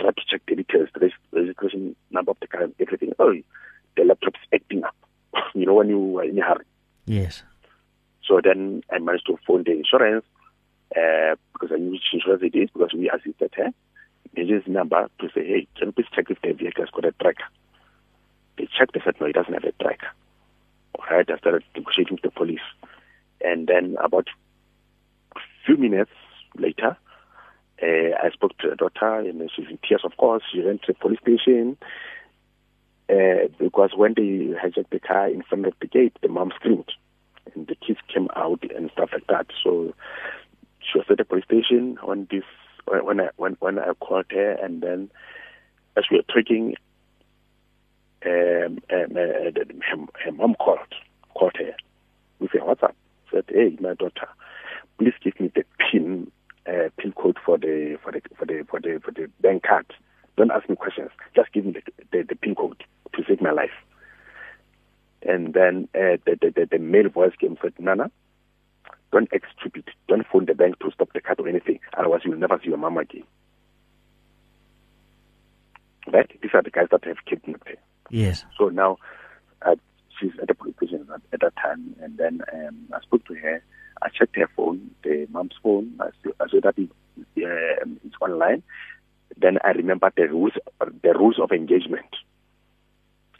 tried 0.00 0.16
to 0.16 0.22
check 0.28 0.42
the 0.46 0.56
details, 0.56 0.88
the 0.94 1.00
regis- 1.00 1.18
registration 1.32 1.96
number 2.10 2.30
of 2.30 2.38
the 2.40 2.46
car, 2.46 2.62
and 2.62 2.74
everything. 2.78 3.12
Oh, 3.18 3.34
the 3.96 4.04
laptop's 4.04 4.40
acting 4.52 4.84
up. 4.84 4.94
you 5.54 5.66
know, 5.66 5.74
when 5.74 5.88
you 5.88 6.18
are 6.18 6.24
in 6.24 6.38
a 6.38 6.42
hurry. 6.42 6.64
Yes. 7.06 7.42
So 8.26 8.40
then 8.42 8.82
I 8.92 8.98
managed 8.98 9.26
to 9.26 9.38
phone 9.46 9.64
the 9.64 9.72
insurance 9.72 10.24
uh, 10.96 11.36
because 11.52 11.70
I 11.72 11.78
knew 11.78 11.92
which 11.92 12.12
insurance 12.12 12.42
it 12.42 12.56
is 12.56 12.70
because 12.72 12.92
we 12.94 13.10
assisted 13.10 13.52
her. 13.56 13.70
Agency 14.36 14.70
number 14.70 15.08
to 15.20 15.28
say, 15.34 15.46
hey, 15.46 15.66
can 15.76 15.88
you 15.88 15.92
please 15.92 16.06
check 16.14 16.26
if 16.30 16.40
the 16.40 16.52
vehicle 16.52 16.84
has 16.84 16.90
got 16.90 17.04
a 17.04 17.12
tracker? 17.12 17.44
They 18.56 18.68
checked, 18.78 18.94
they 18.94 19.00
said, 19.04 19.16
no, 19.20 19.26
it 19.26 19.34
doesn't 19.34 19.52
have 19.52 19.64
a 19.64 19.72
tracker. 19.82 20.10
All 20.94 21.04
right, 21.10 21.28
I 21.28 21.38
started 21.38 21.64
negotiating 21.74 22.14
with 22.14 22.22
the 22.22 22.30
police. 22.30 22.60
And 23.40 23.66
then 23.66 23.96
about 24.02 24.28
a 25.34 25.40
few 25.66 25.76
minutes 25.76 26.12
later, 26.56 26.96
uh, 27.82 27.86
I 28.22 28.30
spoke 28.32 28.56
to 28.58 28.70
the 28.70 28.76
daughter, 28.76 29.20
and 29.20 29.50
she's 29.54 29.66
in 29.68 29.78
tears, 29.86 30.02
of 30.04 30.16
course. 30.16 30.42
She 30.52 30.60
went 30.60 30.82
to 30.82 30.92
the 30.92 30.98
police 30.98 31.20
station 31.20 31.76
uh, 33.08 33.48
because 33.58 33.90
when 33.96 34.14
they 34.14 34.54
hijacked 34.54 34.90
the 34.90 35.00
car 35.00 35.28
in 35.28 35.42
front 35.42 35.66
of 35.66 35.72
the 35.80 35.86
gate, 35.86 36.16
the 36.22 36.28
mom 36.28 36.52
screamed, 36.54 36.92
and 37.54 37.66
the 37.66 37.74
kids 37.74 37.98
came 38.12 38.28
out 38.36 38.62
and 38.74 38.90
stuff 38.92 39.10
like 39.12 39.26
that. 39.28 39.46
So 39.64 39.94
she 40.90 40.98
was 40.98 41.06
at 41.10 41.18
the 41.18 41.24
police 41.24 41.44
station 41.44 41.98
when 42.02 42.26
this 42.30 42.44
when 42.86 43.20
I 43.20 43.28
when 43.36 43.56
when 43.60 43.78
I 43.78 43.92
called 44.00 44.26
her, 44.30 44.52
and 44.52 44.82
then 44.82 45.10
as 45.96 46.04
we 46.10 46.16
were 46.18 46.22
talking, 46.22 46.74
um, 48.26 48.78
um, 48.90 49.10
uh, 49.16 49.50
the- 49.50 49.80
her, 50.24 50.32
mom 50.32 50.54
called 50.56 50.78
called 51.34 51.56
her 51.58 51.74
with 52.38 52.54
a 52.54 52.58
WhatsApp. 52.58 52.94
Said, 53.30 53.44
"Hey, 53.48 53.76
my 53.80 53.94
daughter, 53.94 54.28
please 54.98 55.14
give 55.22 55.38
me 55.38 55.50
the 55.54 55.64
pin 55.78 56.30
uh, 56.66 56.88
pin 56.98 57.12
code 57.12 57.38
for 57.44 57.58
the 57.58 57.98
for 58.02 58.12
the 58.12 58.20
for 58.36 58.44
the 58.46 58.64
for 58.68 58.80
the 58.80 59.00
for 59.04 59.10
the 59.12 59.30
bank 59.40 59.62
card. 59.62 59.86
Don't 60.36 60.50
ask 60.50 60.68
me 60.68 60.76
questions. 60.76 61.10
Just 61.34 61.52
give 61.52 61.64
me 61.64 61.72
the 61.72 61.82
the, 62.12 62.22
the 62.24 62.36
pin 62.36 62.54
code 62.54 62.82
to 63.14 63.22
save 63.28 63.40
my 63.40 63.52
life." 63.52 63.70
And 65.22 65.52
then 65.52 65.86
uh, 65.94 66.16
the, 66.24 66.36
the 66.40 66.50
the 66.56 66.66
the 66.72 66.78
male 66.78 67.08
voice 67.10 67.32
came 67.38 67.56
said, 67.62 67.74
"Nana, 67.78 68.10
don't 69.12 69.28
act 69.34 69.46
stupid. 69.58 69.84
Don't 70.08 70.26
phone 70.26 70.46
the 70.46 70.54
bank 70.54 70.78
to 70.80 70.90
stop 70.92 71.12
the 71.12 71.20
card 71.20 71.40
or 71.40 71.48
anything. 71.48 71.80
Otherwise, 71.96 72.22
you'll 72.24 72.38
never 72.38 72.58
see 72.62 72.68
your 72.68 72.78
mom 72.78 72.98
again." 72.98 73.24
Right? 76.12 76.30
These 76.40 76.50
are 76.54 76.62
the 76.62 76.70
guys 76.70 76.88
that 76.90 77.04
have 77.04 77.24
kidnapped 77.26 77.68
her. 77.68 77.76
Yes. 78.10 78.44
So 78.58 78.68
now 78.68 78.98
uh, 79.62 79.76
she's 80.18 80.32
at 80.40 80.48
the 80.48 80.54
police 80.54 80.76
station 80.76 81.06
at, 81.14 81.20
at 81.32 81.40
that 81.40 81.56
time, 81.56 81.94
and 82.02 82.16
then 82.16 82.42
um, 82.52 82.88
I 82.92 83.00
spoke 83.00 83.24
to 83.26 83.34
her. 83.34 83.62
I 84.02 84.08
checked 84.08 84.36
her 84.36 84.48
phone, 84.56 84.90
the 85.02 85.26
mom's 85.30 85.54
phone. 85.62 85.94
I 86.00 86.08
saw, 86.22 86.30
I 86.40 86.48
saw 86.48 86.60
that 86.62 86.78
it, 86.78 86.90
uh, 87.20 87.84
it's 88.04 88.16
online. 88.20 88.62
Then 89.36 89.58
I 89.62 89.70
remembered 89.70 90.14
the 90.16 90.28
rules, 90.28 90.52
the 90.80 91.14
rules 91.14 91.38
of 91.38 91.52
engagement. 91.52 92.16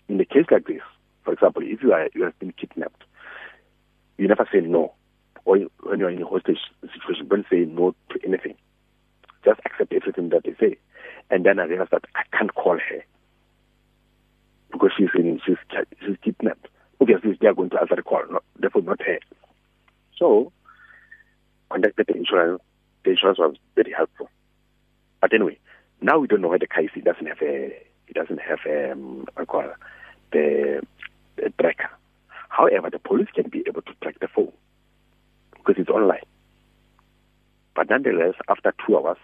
In 0.09 0.21
a 0.21 0.25
case 0.25 0.47
like 0.50 0.67
this, 0.67 0.83
for 1.25 1.33
example, 1.33 1.62
if 1.65 1.83
you 1.83 1.93
are 1.93 2.09
you 2.15 2.25
have 2.25 2.39
been 2.39 2.53
kidnapped, 2.53 3.05
you 4.19 4.29
never 4.29 4.47
say 4.53 4.61
no, 4.61 4.93
or 5.44 5.59
when 5.82 6.00
you 6.00 6.06
are 6.06 6.11
in 6.11 6.23
a 6.23 6.26
hostage 6.26 6.59
situation, 6.80 7.28
don't 7.28 7.47
say 7.50 7.61
no 7.61 7.94
to 8.11 8.18
anything. 8.25 8.54
Just 9.44 9.61
accept 9.64 9.92
everything 9.92 10.28
that 10.30 10.44
they 10.44 10.54
say. 10.61 10.76
And 11.30 11.44
then 11.44 11.59
I 11.59 11.64
realized 11.64 11.92
that 11.92 12.04
I 12.14 12.23
can't 12.37 12.54
call 12.54 12.78
her 12.78 13.04
because 14.73 14.90
she's 14.97 15.09
in, 15.14 15.40
she's 15.44 15.56
she's 16.00 16.16
kidnapped. 16.23 16.68
Obviously, 17.00 17.37
they 17.40 17.47
are 17.47 17.54
going 17.54 17.70
to 17.70 17.80
answer 17.80 17.97
the 17.97 18.02
call, 18.02 18.23
not, 18.30 18.44
therefore 18.59 18.82
not 18.82 19.00
her. 19.02 19.18
So, 20.18 20.52
contacted 21.70 22.06
the 22.09 22.16
insurance. 22.16 22.62
The 23.04 23.12
insurance 23.12 23.38
was 23.38 23.56
very 23.75 23.92
helpful. 23.92 24.28
But 25.20 25.32
anyway, 25.32 25.59
now 26.02 26.18
we 26.18 26.26
don't 26.26 26.42
know 26.42 26.49
where 26.49 26.59
the 26.59 26.66
car 26.66 26.82
is. 26.82 26.90
It 26.94 27.04
doesn't 27.04 27.26
have 27.26 27.40
a 27.42 27.66
it 28.09 28.14
doesn't 28.14 28.40
have 28.40 28.59
a, 28.66 28.92
um, 28.92 29.25
call 29.47 29.64
the, 30.32 30.82
the 31.37 31.52
tracker. 31.61 31.90
However, 32.49 32.90
the 32.90 32.99
police 32.99 33.28
can 33.32 33.49
be 33.49 33.62
able 33.66 33.82
to 33.82 33.92
track 34.02 34.18
the 34.20 34.28
phone 34.28 34.52
because 35.71 35.83
it's 35.83 35.91
online. 35.91 36.25
But 37.77 37.89
nonetheless, 37.91 38.35
after 38.49 38.75
two 38.85 38.97
hours, 38.97 39.19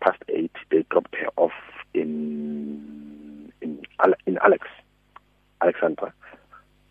past 0.00 0.22
eight, 0.28 0.52
they 0.70 0.84
dropped 0.90 1.14
her 1.16 1.28
off 1.36 1.52
in 1.94 3.50
in 3.62 3.82
in 4.26 4.38
Alex, 4.44 4.66
Alexandra. 5.62 6.12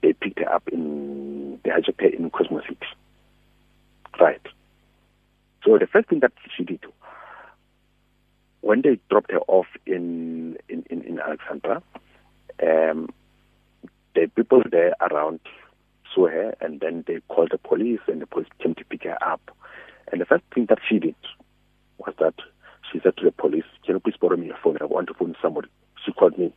They 0.01 0.13
picked 0.13 0.39
her 0.39 0.51
up 0.51 0.67
in 0.69 1.59
they 1.63 1.69
hijacked 1.69 2.01
her 2.01 2.07
in 2.07 2.29
Cosmo 2.31 2.61
City. 2.61 2.77
Right. 4.19 4.41
So 5.63 5.77
the 5.77 5.87
first 5.87 6.09
thing 6.09 6.21
that 6.21 6.33
she 6.57 6.63
did 6.63 6.83
when 8.61 8.81
they 8.81 8.99
dropped 9.09 9.31
her 9.31 9.41
off 9.47 9.67
in 9.85 10.57
in 10.67 10.83
in, 10.89 11.03
in 11.03 11.19
Alexandra, 11.19 11.83
um, 12.63 13.09
the 14.15 14.27
people 14.35 14.63
there 14.71 14.95
around 14.99 15.39
saw 16.13 16.27
her, 16.27 16.55
and 16.61 16.79
then 16.79 17.03
they 17.07 17.19
called 17.27 17.49
the 17.51 17.57
police, 17.57 17.99
and 18.07 18.21
the 18.21 18.27
police 18.27 18.47
came 18.61 18.75
to 18.75 18.85
pick 18.85 19.03
her 19.03 19.17
up. 19.23 19.41
And 20.11 20.21
the 20.21 20.25
first 20.25 20.43
thing 20.53 20.65
that 20.69 20.79
she 20.87 20.99
did 20.99 21.15
was 21.97 22.13
that 22.19 22.35
she 22.91 22.99
said 22.99 23.17
to 23.17 23.25
the 23.25 23.31
police, 23.31 23.65
"Can 23.85 23.95
you 23.95 23.99
please 23.99 24.17
borrow 24.19 24.37
me 24.37 24.47
your 24.47 24.57
phone? 24.63 24.77
I 24.81 24.85
want 24.85 25.07
to 25.07 25.13
phone 25.13 25.35
somebody." 25.41 25.69
She 26.03 26.11
called 26.13 26.37
me 26.37 26.53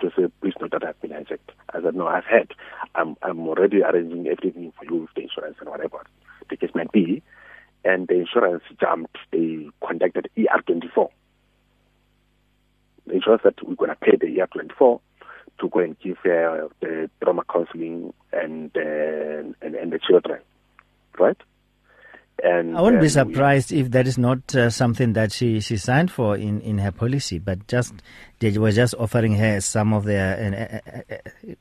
to 0.00 0.10
say, 0.16 0.28
"Please 0.40 0.54
note 0.60 0.70
that 0.72 0.84
I've 0.84 1.00
been 1.00 1.10
hijacked." 1.10 1.50
I 1.74 1.82
said, 1.82 1.94
"No, 1.94 2.06
I've 2.06 2.24
had. 2.24 2.52
I'm 2.94 3.16
I'm 3.22 3.46
already 3.48 3.82
arranging 3.82 4.26
everything 4.28 4.72
for 4.72 4.84
you 4.84 5.02
with 5.02 5.14
the 5.14 5.22
insurance 5.22 5.56
and 5.60 5.68
whatever 5.68 5.98
the 6.48 6.56
case 6.56 6.74
might 6.74 6.92
be." 6.92 7.22
And 7.84 8.08
the 8.08 8.14
insurance 8.14 8.62
jumped. 8.78 9.18
They 9.30 9.68
contacted 9.82 10.28
ER24. 10.36 11.10
The 13.06 13.14
insurance 13.14 13.42
said 13.42 13.54
we're 13.62 13.74
going 13.74 13.90
to 13.90 13.96
pay 13.96 14.16
the 14.16 14.26
ER24 14.26 15.00
to 15.60 15.68
go 15.68 15.80
and 15.80 15.98
give 16.00 16.16
uh, 16.24 16.68
the 16.80 17.10
trauma 17.22 17.42
counseling 17.52 18.12
and, 18.32 18.70
uh, 18.76 18.80
and 19.62 19.74
and 19.74 19.92
the 19.92 19.98
children, 19.98 20.40
right? 21.18 21.36
And 22.42 22.76
I 22.76 22.80
wouldn't 22.80 23.00
be 23.02 23.04
we- 23.04 23.08
surprised 23.10 23.70
if 23.72 23.90
that 23.90 24.06
is 24.06 24.16
not 24.16 24.54
uh, 24.56 24.70
something 24.70 25.12
that 25.12 25.30
she, 25.32 25.60
she 25.60 25.76
signed 25.76 26.10
for 26.10 26.36
in, 26.36 26.60
in 26.62 26.78
her 26.78 26.90
policy, 26.90 27.38
but 27.38 27.66
just 27.68 27.92
they 28.38 28.56
were 28.56 28.72
just 28.72 28.94
offering 28.98 29.34
her 29.34 29.60
some 29.60 29.92
of 29.92 30.04
their 30.04 30.80
uh, 30.88 30.96
uh, 30.96 30.96
uh, 30.96 31.14
uh, 31.50 31.54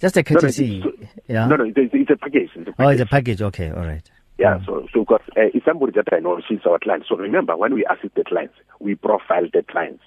just 0.00 0.16
a 0.16 0.20
No, 0.20 0.34
no, 0.34 0.40
courtesy. 0.40 0.78
it's- 0.80 1.08
yeah. 1.28 1.46
No, 1.46 1.56
no, 1.56 1.64
it's, 1.64 1.76
it's 1.76 2.10
a 2.10 2.16
package. 2.16 2.50
It's 2.56 2.68
a 2.68 2.74
Oh, 2.82 2.88
it's 2.88 3.00
a 3.00 3.06
package. 3.06 3.38
package. 3.38 3.42
Okay, 3.42 3.70
all 3.70 3.84
right. 3.86 4.10
Yeah, 4.38 4.58
so 4.66 4.86
so 4.92 5.00
because 5.00 5.22
uh, 5.36 5.48
it's 5.54 5.64
somebody 5.64 5.92
that 5.92 6.12
I 6.12 6.18
know, 6.18 6.40
she's 6.46 6.58
our 6.66 6.78
client. 6.78 7.04
So 7.08 7.16
remember, 7.16 7.56
when 7.56 7.72
we 7.72 7.86
assist 7.86 8.16
the 8.16 8.24
clients, 8.24 8.54
we 8.80 8.94
profile 8.96 9.44
the 9.52 9.62
clients. 9.62 10.02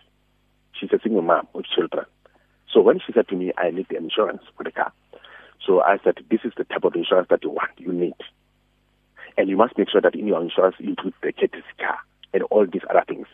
She's 0.74 0.92
a 0.94 1.00
single 1.02 1.22
mom 1.24 1.48
with 1.54 1.66
children. 1.66 2.06
So 2.72 2.82
when 2.82 3.00
she 3.00 3.14
said 3.14 3.28
to 3.30 3.36
me, 3.36 3.52
I 3.58 3.72
need 3.72 3.88
the 3.90 3.98
insurance 3.98 4.44
for 4.56 4.64
the 4.64 4.72
car, 4.72 4.92
so 5.66 5.82
I 5.82 5.98
said, 6.04 6.16
this 6.30 6.42
is 6.44 6.54
the 6.58 6.64
type 6.64 6.84
of 6.84 6.96
insurance 6.96 7.28
that 7.30 7.44
you 7.44 7.50
want, 7.50 7.72
you 7.78 7.92
need. 7.92 8.16
And 9.38 9.50
you 9.50 9.58
must 9.58 9.78
make 9.78 9.90
sure 9.90 10.02
that 10.02 10.16
in 10.16 10.28
your 10.28 10.42
insurance 10.42 10.76
you 10.80 10.90
include 10.90 11.14
the 11.22 11.32
courtesy 11.32 11.64
car 11.78 12.00
and 12.34 12.44
all 12.44 12.66
these 12.66 12.82
other 12.90 13.04
things. 13.08 13.28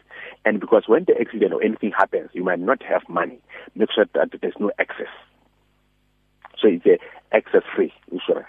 And 0.43 0.59
because 0.59 0.83
when 0.87 1.05
the 1.05 1.19
accident 1.19 1.53
or 1.53 1.63
anything 1.63 1.91
happens, 1.91 2.29
you 2.33 2.43
might 2.43 2.59
not 2.59 2.81
have 2.83 3.01
money. 3.09 3.39
Make 3.75 3.91
sure 3.93 4.05
that 4.13 4.29
there's 4.41 4.59
no 4.59 4.71
excess. 4.79 5.07
So 6.59 6.67
it's 6.67 6.85
a 6.85 6.97
excess-free 7.35 7.93
insurance. 8.11 8.47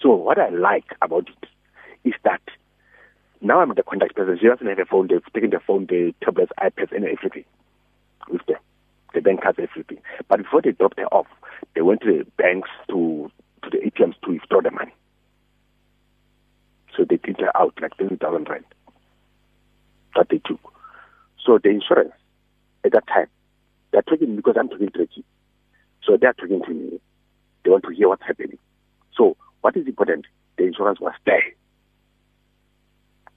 So 0.00 0.14
what 0.14 0.38
I 0.38 0.48
like 0.48 0.86
about 1.02 1.28
it 1.28 1.48
is 2.04 2.14
that 2.24 2.42
now 3.40 3.60
I'm 3.60 3.74
the 3.74 3.82
contact 3.82 4.14
person. 4.16 4.38
She 4.40 4.46
doesn't 4.46 4.66
have 4.66 4.78
a 4.78 4.84
phone. 4.84 5.08
They've 5.08 5.32
taken 5.32 5.50
the 5.50 5.60
phone, 5.60 5.86
the 5.86 6.14
tablets, 6.22 6.52
iPads, 6.58 6.92
and 6.92 7.04
everything 7.04 7.44
with 8.28 8.44
them. 8.46 8.58
The 9.14 9.20
bank 9.20 9.40
has 9.42 9.54
everything. 9.58 9.98
But 10.28 10.38
before 10.38 10.62
they 10.62 10.72
dropped 10.72 10.98
her 10.98 11.06
off, 11.06 11.26
they 11.74 11.80
went 11.80 12.02
to 12.02 12.18
the 12.18 12.24
banks 12.36 12.68
to 12.88 13.30
to 13.62 13.70
the 13.70 13.78
ATMs 13.78 14.20
to 14.24 14.32
withdraw 14.32 14.60
the 14.60 14.70
money. 14.70 14.94
So 16.96 17.04
they 17.08 17.16
took 17.16 17.40
her 17.40 17.56
out 17.56 17.74
like 17.80 17.96
twenty 17.96 18.16
thousand 18.16 18.48
rand 18.48 18.64
that 20.14 20.28
they 20.30 20.38
took. 20.38 20.60
So 21.44 21.58
the 21.62 21.70
insurance 21.70 22.12
at 22.84 22.92
that 22.92 23.06
time, 23.06 23.28
they're 23.92 24.02
talking 24.02 24.36
because 24.36 24.56
I'm 24.58 24.68
talking 24.68 24.90
to 24.90 24.98
Ricky. 24.98 25.24
So 26.04 26.16
they're 26.20 26.32
talking 26.32 26.62
to 26.62 26.70
me. 26.70 27.00
They 27.64 27.70
want 27.70 27.84
to 27.84 27.94
hear 27.94 28.08
what's 28.08 28.22
happening. 28.26 28.58
So 29.16 29.36
what 29.60 29.76
is 29.76 29.86
important? 29.86 30.26
The 30.56 30.64
insurance 30.64 31.00
was 31.00 31.14
there. 31.24 31.42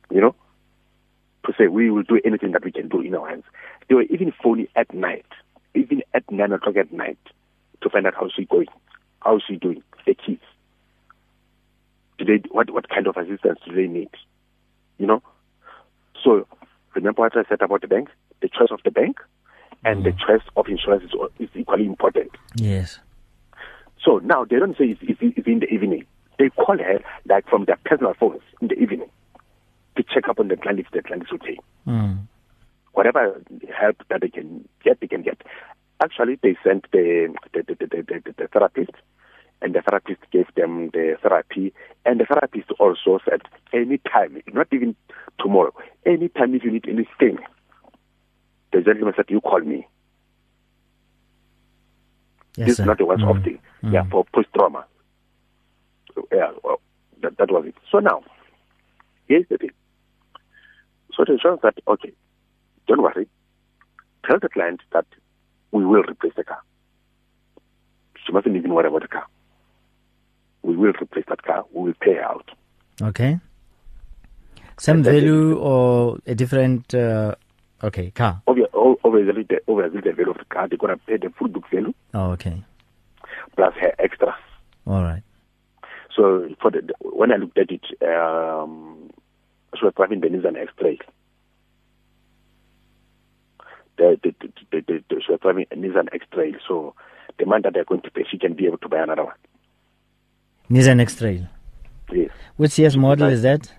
You 0.09 0.21
know? 0.21 0.35
To 1.45 1.53
say 1.57 1.67
we 1.67 1.89
will 1.89 2.03
do 2.03 2.19
anything 2.23 2.51
that 2.51 2.63
we 2.63 2.71
can 2.71 2.87
do 2.87 3.01
in 3.01 3.15
our 3.15 3.27
hands. 3.29 3.45
They 3.87 3.95
were 3.95 4.03
even 4.03 4.33
phoning 4.43 4.67
at 4.75 4.93
night, 4.93 5.25
even 5.75 6.03
at 6.13 6.29
nine 6.31 6.51
o'clock 6.51 6.77
at 6.77 6.91
night, 6.91 7.19
to 7.81 7.89
find 7.89 8.05
out 8.05 8.15
how 8.15 8.29
she's 8.35 8.47
going, 8.47 8.67
how 9.21 9.39
she's 9.45 9.59
doing, 9.59 9.83
the 10.05 10.13
kids. 10.13 10.41
Do 12.17 12.25
they 12.25 12.43
what 12.49 12.69
what 12.71 12.89
kind 12.89 13.07
of 13.07 13.17
assistance 13.17 13.59
do 13.65 13.75
they 13.75 13.87
need? 13.87 14.09
You 14.97 15.07
know? 15.07 15.23
So 16.23 16.47
remember 16.93 17.21
what 17.21 17.35
I 17.35 17.43
said 17.49 17.61
about 17.61 17.81
the 17.81 17.87
bank? 17.87 18.09
The 18.41 18.49
choice 18.49 18.69
of 18.71 18.81
the 18.83 18.91
bank 18.91 19.17
and 19.83 20.03
the 20.03 20.11
choice 20.11 20.43
of 20.55 20.67
insurance 20.67 21.03
is, 21.05 21.11
is 21.39 21.49
equally 21.55 21.85
important. 21.85 22.31
Yes. 22.55 22.99
So 24.03 24.19
now 24.19 24.45
they 24.45 24.57
don't 24.57 24.77
say 24.77 24.85
it's, 24.85 25.01
it's, 25.03 25.37
it's 25.37 25.47
in 25.47 25.59
the 25.59 25.67
evening. 25.67 26.05
They 26.37 26.49
call 26.49 26.77
her 26.77 26.99
like 27.25 27.47
from 27.47 27.65
their 27.65 27.77
personal 27.85 28.13
phones 28.19 28.41
in 28.61 28.67
the 28.67 28.75
evening 28.75 29.09
to 29.95 30.03
check 30.03 30.27
up 30.27 30.39
on 30.39 30.47
the 30.47 30.57
client 30.57 30.79
if 30.79 30.87
the 30.91 31.01
client 31.01 31.23
is 31.23 31.29
okay. 31.33 31.57
Mm. 31.87 32.27
Whatever 32.93 33.41
help 33.79 33.97
that 34.09 34.21
they 34.21 34.29
can 34.29 34.67
get, 34.83 34.99
they 34.99 35.07
can 35.07 35.21
get. 35.21 35.41
Actually, 36.03 36.37
they 36.41 36.57
sent 36.63 36.85
the 36.91 37.33
the, 37.53 37.63
the, 37.63 37.75
the, 37.75 37.87
the, 37.87 38.21
the, 38.25 38.33
the 38.37 38.47
therapist, 38.47 38.91
and 39.61 39.73
the 39.75 39.81
therapist 39.81 40.19
gave 40.31 40.47
them 40.55 40.89
the 40.93 41.15
therapy, 41.21 41.73
and 42.05 42.19
the 42.19 42.25
therapist 42.25 42.69
also 42.79 43.19
said, 43.29 43.41
anytime, 43.73 44.41
not 44.53 44.67
even 44.71 44.95
tomorrow, 45.39 45.73
anytime 46.05 46.55
if 46.55 46.63
you 46.63 46.71
need 46.71 46.85
anything, 46.87 47.37
the 48.73 48.81
gentleman 48.81 49.13
said, 49.15 49.25
you 49.29 49.39
call 49.41 49.59
me. 49.61 49.87
Yes, 52.57 52.67
this 52.67 52.77
sir. 52.77 52.83
is 52.83 52.87
not 52.87 52.99
a 53.01 53.05
once-off 53.05 53.37
Mm. 53.37 53.43
thing. 53.43 53.59
Yeah, 53.83 54.03
for 54.11 54.25
post-trauma. 54.33 54.85
Yeah, 56.31 56.51
well, 56.63 56.81
that, 57.21 57.37
that 57.37 57.49
was 57.51 57.65
it. 57.67 57.75
So 57.91 57.99
now, 57.99 58.23
here's 59.27 59.47
the 59.49 59.57
thing. 59.57 59.71
So 61.13 61.23
the 61.25 61.33
insurance 61.33 61.61
that, 61.63 61.75
okay, 61.87 62.11
don't 62.91 63.01
worry. 63.03 63.27
Tell 64.25 64.37
the 64.39 64.49
client 64.49 64.81
that 64.91 65.05
we 65.71 65.85
will 65.85 66.03
replace 66.03 66.33
the 66.35 66.43
car. 66.43 66.59
She 68.25 68.31
mustn't 68.33 68.55
even 68.55 68.73
worry 68.73 68.87
about 68.87 69.01
the 69.01 69.07
car. 69.07 69.25
We 70.63 70.75
will 70.75 70.93
replace 71.01 71.25
that 71.29 71.41
car. 71.43 71.65
We 71.73 71.83
will 71.85 71.93
pay 71.99 72.19
out. 72.19 72.51
Okay. 73.01 73.39
Same 74.77 74.97
And 74.97 75.05
value 75.05 75.57
or 75.57 76.17
a 76.27 76.35
different? 76.35 76.93
Uh, 76.93 77.35
okay, 77.83 78.11
car. 78.11 78.41
Obvi- 78.47 78.67
o- 78.73 78.99
Obviously, 79.03 79.43
the, 79.43 79.59
obviously, 79.67 80.01
the 80.01 80.11
value 80.13 80.31
of 80.31 80.37
the 80.37 80.45
car, 80.45 80.67
they're 80.67 80.77
going 80.77 80.95
to 80.97 81.03
pay 81.05 81.17
the 81.17 81.29
full 81.37 81.47
book 81.47 81.63
value 81.71 81.93
Oh, 82.13 82.31
okay. 82.31 82.61
plus 83.55 83.73
her 83.81 83.93
extra. 83.99 84.35
All 84.85 85.01
right. 85.01 85.23
So 86.15 86.49
for 86.61 86.69
the, 86.71 86.81
when 86.99 87.31
I 87.31 87.37
looked 87.37 87.57
at 87.57 87.71
it, 87.71 87.83
um, 88.03 89.09
she 89.77 89.85
was 89.85 89.93
driving 89.95 90.19
the 90.21 90.27
Nissan 90.27 90.57
X-Trail. 90.61 90.97
The, 94.01 94.17
the, 94.23 94.33
the, 94.41 94.47
the, 94.71 94.81
the, 94.87 95.03
the, 95.09 95.21
she 95.23 95.31
was 95.31 95.39
driving 95.41 95.65
a 95.71 95.75
Nissan 95.75 96.07
X-Trail. 96.11 96.55
So 96.67 96.95
the 97.37 97.43
amount 97.45 97.63
that 97.65 97.73
they're 97.73 97.83
going 97.85 98.01
to 98.01 98.09
pay, 98.09 98.23
she 98.29 98.39
can 98.39 98.53
be 98.55 98.65
able 98.65 98.79
to 98.79 98.89
buy 98.89 98.97
another 99.03 99.25
one. 99.25 99.35
Nissan 100.71 100.99
X-Trail. 101.01 101.47
Yes. 102.11 102.31
Which 102.57 102.79
year's 102.79 102.97
model 102.97 103.27
is 103.29 103.43
that? 103.43 103.71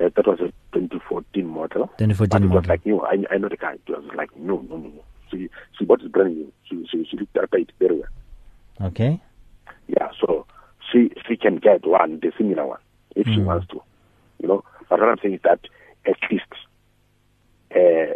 Uh, 0.00 0.08
that 0.14 0.26
was 0.26 0.40
a 0.40 0.52
2014 0.72 1.46
model. 1.46 1.86
2014 1.98 2.28
but 2.28 2.42
it 2.42 2.46
was 2.46 2.54
model. 2.54 2.68
like 2.68 2.86
new. 2.86 3.00
I, 3.02 3.34
I 3.34 3.38
know 3.38 3.48
the 3.48 3.56
car. 3.58 3.74
It 3.74 3.80
was 3.88 4.04
like, 4.14 4.34
no, 4.36 4.64
no, 4.70 4.76
no. 4.78 4.90
She, 5.30 5.48
she 5.78 5.84
bought 5.84 6.00
it 6.02 6.12
brand 6.12 6.36
new. 6.36 6.52
She, 6.68 6.86
she, 6.90 7.06
she 7.10 7.16
looked 7.18 7.36
at 7.36 7.48
it 7.52 7.72
very 7.78 7.96
well. 7.96 8.88
Okay. 8.88 9.20
Yeah, 9.88 10.08
so 10.20 10.46
she 10.92 11.10
she 11.28 11.36
can 11.36 11.56
get 11.58 11.86
one, 11.86 12.20
the 12.20 12.32
similar 12.38 12.66
one, 12.66 12.80
if 13.14 13.26
she 13.26 13.36
Mm. 13.36 13.44
wants 13.44 13.66
to. 13.68 13.82
You 14.40 14.48
know, 14.48 14.64
but 14.88 14.98
what 15.00 15.08
I'm 15.08 15.18
saying 15.22 15.34
is 15.34 15.40
that 15.44 15.60
at 16.06 16.16
least 16.30 16.44
they, 17.70 18.14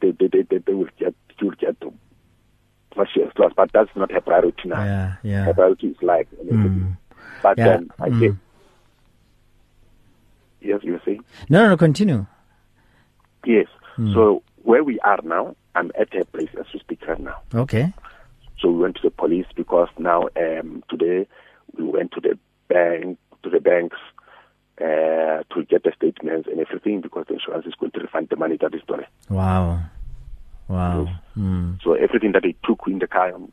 they, 0.00 0.26
they, 0.28 0.42
they, 0.42 0.58
they 0.58 0.74
will 0.74 0.88
get 0.98 1.14
will 1.40 1.50
get 1.52 1.80
to 1.80 1.92
what 2.94 3.08
she 3.12 3.20
has 3.20 3.30
lost, 3.38 3.56
but 3.56 3.70
that's 3.72 3.90
not 3.96 4.12
her 4.12 4.20
priority 4.20 4.68
now. 4.68 4.84
Yeah, 4.84 5.14
yeah. 5.22 5.44
Her 5.44 5.54
priority 5.54 5.88
is 5.88 5.96
life. 6.02 6.26
Mm. 6.44 6.96
But 7.42 7.58
Yeah, 7.58 7.64
then 7.64 7.90
I 7.98 8.08
mm. 8.10 8.20
say, 8.20 8.38
yes, 10.60 10.80
you 10.82 11.00
saying 11.04 11.24
No, 11.48 11.64
no, 11.64 11.70
no. 11.70 11.76
Continue. 11.76 12.26
yes. 13.44 13.66
Mm. 13.98 14.14
So 14.14 14.42
where 14.62 14.84
we 14.84 15.00
are 15.00 15.20
now, 15.24 15.56
I'm 15.74 15.90
at 15.98 16.12
her 16.14 16.24
place 16.24 16.50
as 16.58 16.66
we 16.72 16.80
speak 16.80 17.06
right 17.08 17.18
now. 17.20 17.40
Okay. 17.54 17.92
So 18.60 18.70
we 18.70 18.78
went 18.78 18.96
to 18.96 19.02
the 19.02 19.10
police 19.10 19.46
because 19.56 19.88
now 19.98 20.28
um, 20.36 20.84
today 20.88 21.26
we 21.76 21.84
went 21.84 22.12
to 22.12 22.20
the 22.20 22.38
bank 22.68 23.18
to 23.42 23.50
the 23.50 23.58
banks 23.60 23.96
uh, 24.82 25.42
to 25.54 25.64
get 25.68 25.84
the 25.84 25.92
statements 25.96 26.48
and 26.50 26.60
everything 26.60 27.00
because 27.00 27.26
the 27.28 27.34
insurance 27.34 27.66
is 27.66 27.74
going 27.74 27.92
to 27.92 28.00
refund 28.00 28.28
the 28.28 28.36
money 28.36 28.56
that 28.60 28.74
is 28.74 28.82
done. 28.86 29.04
Wow. 29.28 29.80
Wow. 30.68 31.08
Mm. 31.36 31.82
So 31.82 31.94
everything 31.94 32.32
that 32.32 32.42
they 32.42 32.54
took 32.64 32.80
in 32.86 32.98
the 32.98 33.06
car, 33.06 33.34
um, 33.34 33.52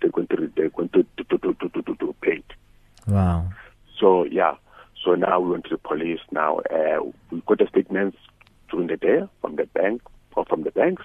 they're 0.00 0.10
going 0.10 0.26
to 0.28 0.52
they're 0.56 0.70
going 0.70 0.90
to 0.90 1.02
to 1.02 1.24
to 1.24 1.38
to 1.38 1.54
to, 1.54 1.82
to, 1.82 1.94
to, 1.94 2.14
pay 2.20 2.36
it. 2.36 2.52
Wow. 3.06 3.48
So 3.98 4.24
yeah. 4.24 4.56
So 5.04 5.14
now 5.14 5.40
we 5.40 5.50
went 5.50 5.64
to 5.64 5.70
the 5.70 5.78
police. 5.78 6.20
Now 6.30 6.58
uh, 6.58 7.00
we 7.30 7.42
got 7.46 7.58
the 7.58 7.66
statements 7.68 8.18
during 8.70 8.88
the 8.88 8.96
day 8.96 9.28
from 9.40 9.56
the 9.56 9.66
bank 9.66 10.02
or 10.36 10.44
from 10.44 10.62
the 10.62 10.70
banks. 10.70 11.02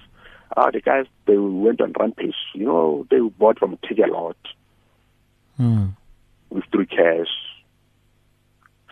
Uh, 0.56 0.70
the 0.70 0.80
guys 0.80 1.06
they 1.26 1.36
went 1.36 1.80
on 1.80 1.92
rampage. 1.98 2.34
You 2.54 2.66
know, 2.66 3.06
they 3.10 3.18
bought 3.20 3.58
from 3.58 3.76
Takealot. 3.78 4.34
Mm. 5.58 5.96
withdrew 6.50 6.86
cash, 6.86 7.26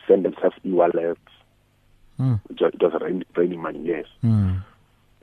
send 0.07 0.25
themselves 0.25 0.57
e-wallets, 0.65 1.21
Mm. 2.19 2.41
It 2.49 2.61
was, 2.61 2.73
it 2.73 2.83
was 2.83 3.03
rain, 3.03 3.25
raining 3.37 3.61
money, 3.61 3.81
yes. 3.85 4.07
Mm. 4.25 4.63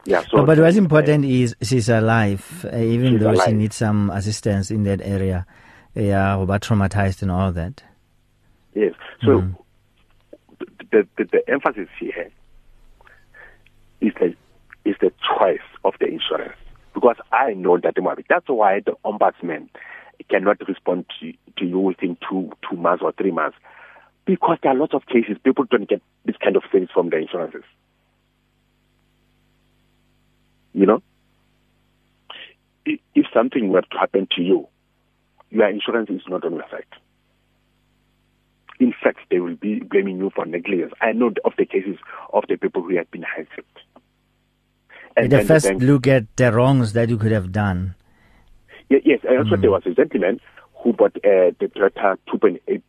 Yeah, 0.06 0.24
so. 0.30 0.38
No, 0.38 0.46
but 0.46 0.60
what's 0.60 0.76
uh, 0.76 0.80
important 0.80 1.26
is 1.26 1.56
she's 1.62 1.90
alive, 1.90 2.66
uh, 2.72 2.78
even 2.78 3.14
She's 3.14 3.20
though 3.20 3.36
she 3.36 3.52
needs 3.54 3.76
some 3.76 4.10
assistance 4.12 4.70
in 4.70 4.84
that 4.84 5.02
area. 5.02 5.46
Yeah, 5.96 6.36
about 6.42 6.62
traumatized 6.62 7.22
and 7.22 7.32
all 7.32 7.52
that. 7.54 7.84
Yes. 8.74 8.94
So 9.24 9.42
Mm. 9.42 9.56
the, 10.92 11.08
the 11.18 11.24
the 11.26 11.50
emphasis 11.50 11.88
here 12.00 12.30
is 14.02 14.14
the 14.20 14.36
is 14.86 14.96
the 15.00 15.12
choice 15.38 15.60
of 15.86 15.94
the 16.00 16.08
insurance 16.08 16.58
because 16.94 17.18
I 17.32 17.54
know 17.54 17.78
that. 17.78 17.96
That's 18.30 18.48
why 18.50 18.82
the 18.82 18.94
ombudsman 19.06 19.70
cannot 20.30 20.58
respond 20.68 21.06
to, 21.20 21.34
to 21.58 21.66
you 21.66 21.80
within 21.80 22.18
two 22.30 22.52
two 22.70 22.76
months 22.78 23.04
or 23.04 23.14
three 23.14 23.32
months 23.32 23.58
because 24.26 24.58
there 24.64 24.72
are 24.72 24.76
lots 24.78 24.94
of 24.94 25.06
cases 25.06 25.38
people 25.44 25.66
don't 25.70 25.88
get 25.88 26.02
this 26.26 26.36
kind 26.42 26.56
of 26.56 26.64
things 26.72 26.90
from 26.94 27.10
their 27.10 27.20
insurances. 27.20 27.64
You 30.74 30.86
know, 30.88 31.04
if, 32.86 33.26
something 33.34 33.70
were 33.70 33.82
to 33.82 33.98
happen 34.00 34.28
to 34.36 34.42
you, 34.42 34.68
your 35.50 35.70
insurance 35.70 36.10
is 36.10 36.22
not 36.28 36.44
on 36.44 36.54
your 36.54 36.66
side 36.70 36.86
in 38.84 38.94
fact, 39.02 39.20
they 39.32 39.40
will 39.40 39.56
be 39.56 39.80
blaming 39.80 40.18
you 40.18 40.32
for 40.36 40.46
negligence. 40.46 40.94
I 41.02 41.14
know 41.14 41.32
of 41.46 41.54
the 41.58 41.66
cases 41.66 41.98
of 42.34 42.44
the 42.50 42.58
people 42.58 42.82
who 42.82 42.96
have 42.98 43.10
been. 43.12 43.26
They 45.16 45.28
then 45.28 45.30
the 45.30 45.46
first 45.46 45.66
bank- 45.66 45.82
look 45.82 46.08
at 46.08 46.36
the 46.36 46.52
wrongs 46.52 46.94
that 46.94 47.10
you 47.10 47.18
could 47.18 47.32
have 47.32 47.52
done. 47.52 47.96
Yes, 48.90 49.22
and 49.28 49.38
also 49.40 49.56
there 49.56 49.72
was 49.72 49.84
a 49.86 49.92
gentleman 49.92 50.40
who 50.76 50.94
bought 50.94 51.16
uh, 51.18 51.56
the 51.60 51.72
Toyota 51.74 52.18
2.8, 52.28 52.60
no, 52.68 52.82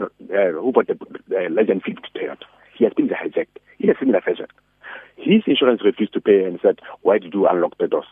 uh, 0.00 0.06
the 0.20 0.96
uh, 1.36 1.50
Legend 1.50 1.82
50 1.82 2.02
Toyota. 2.14 2.44
He 2.76 2.84
has 2.84 2.92
been 2.94 3.08
hijacked 3.08 3.58
in 3.78 3.90
a 3.90 3.94
similar 3.98 4.20
fashion. 4.20 4.46
His 5.16 5.42
insurance 5.46 5.82
refused 5.84 6.14
to 6.14 6.20
pay 6.20 6.44
and 6.44 6.58
said, 6.62 6.80
"Why 7.02 7.18
did 7.18 7.34
you 7.34 7.46
unlock 7.46 7.78
the 7.78 7.88
doors?" 7.88 8.06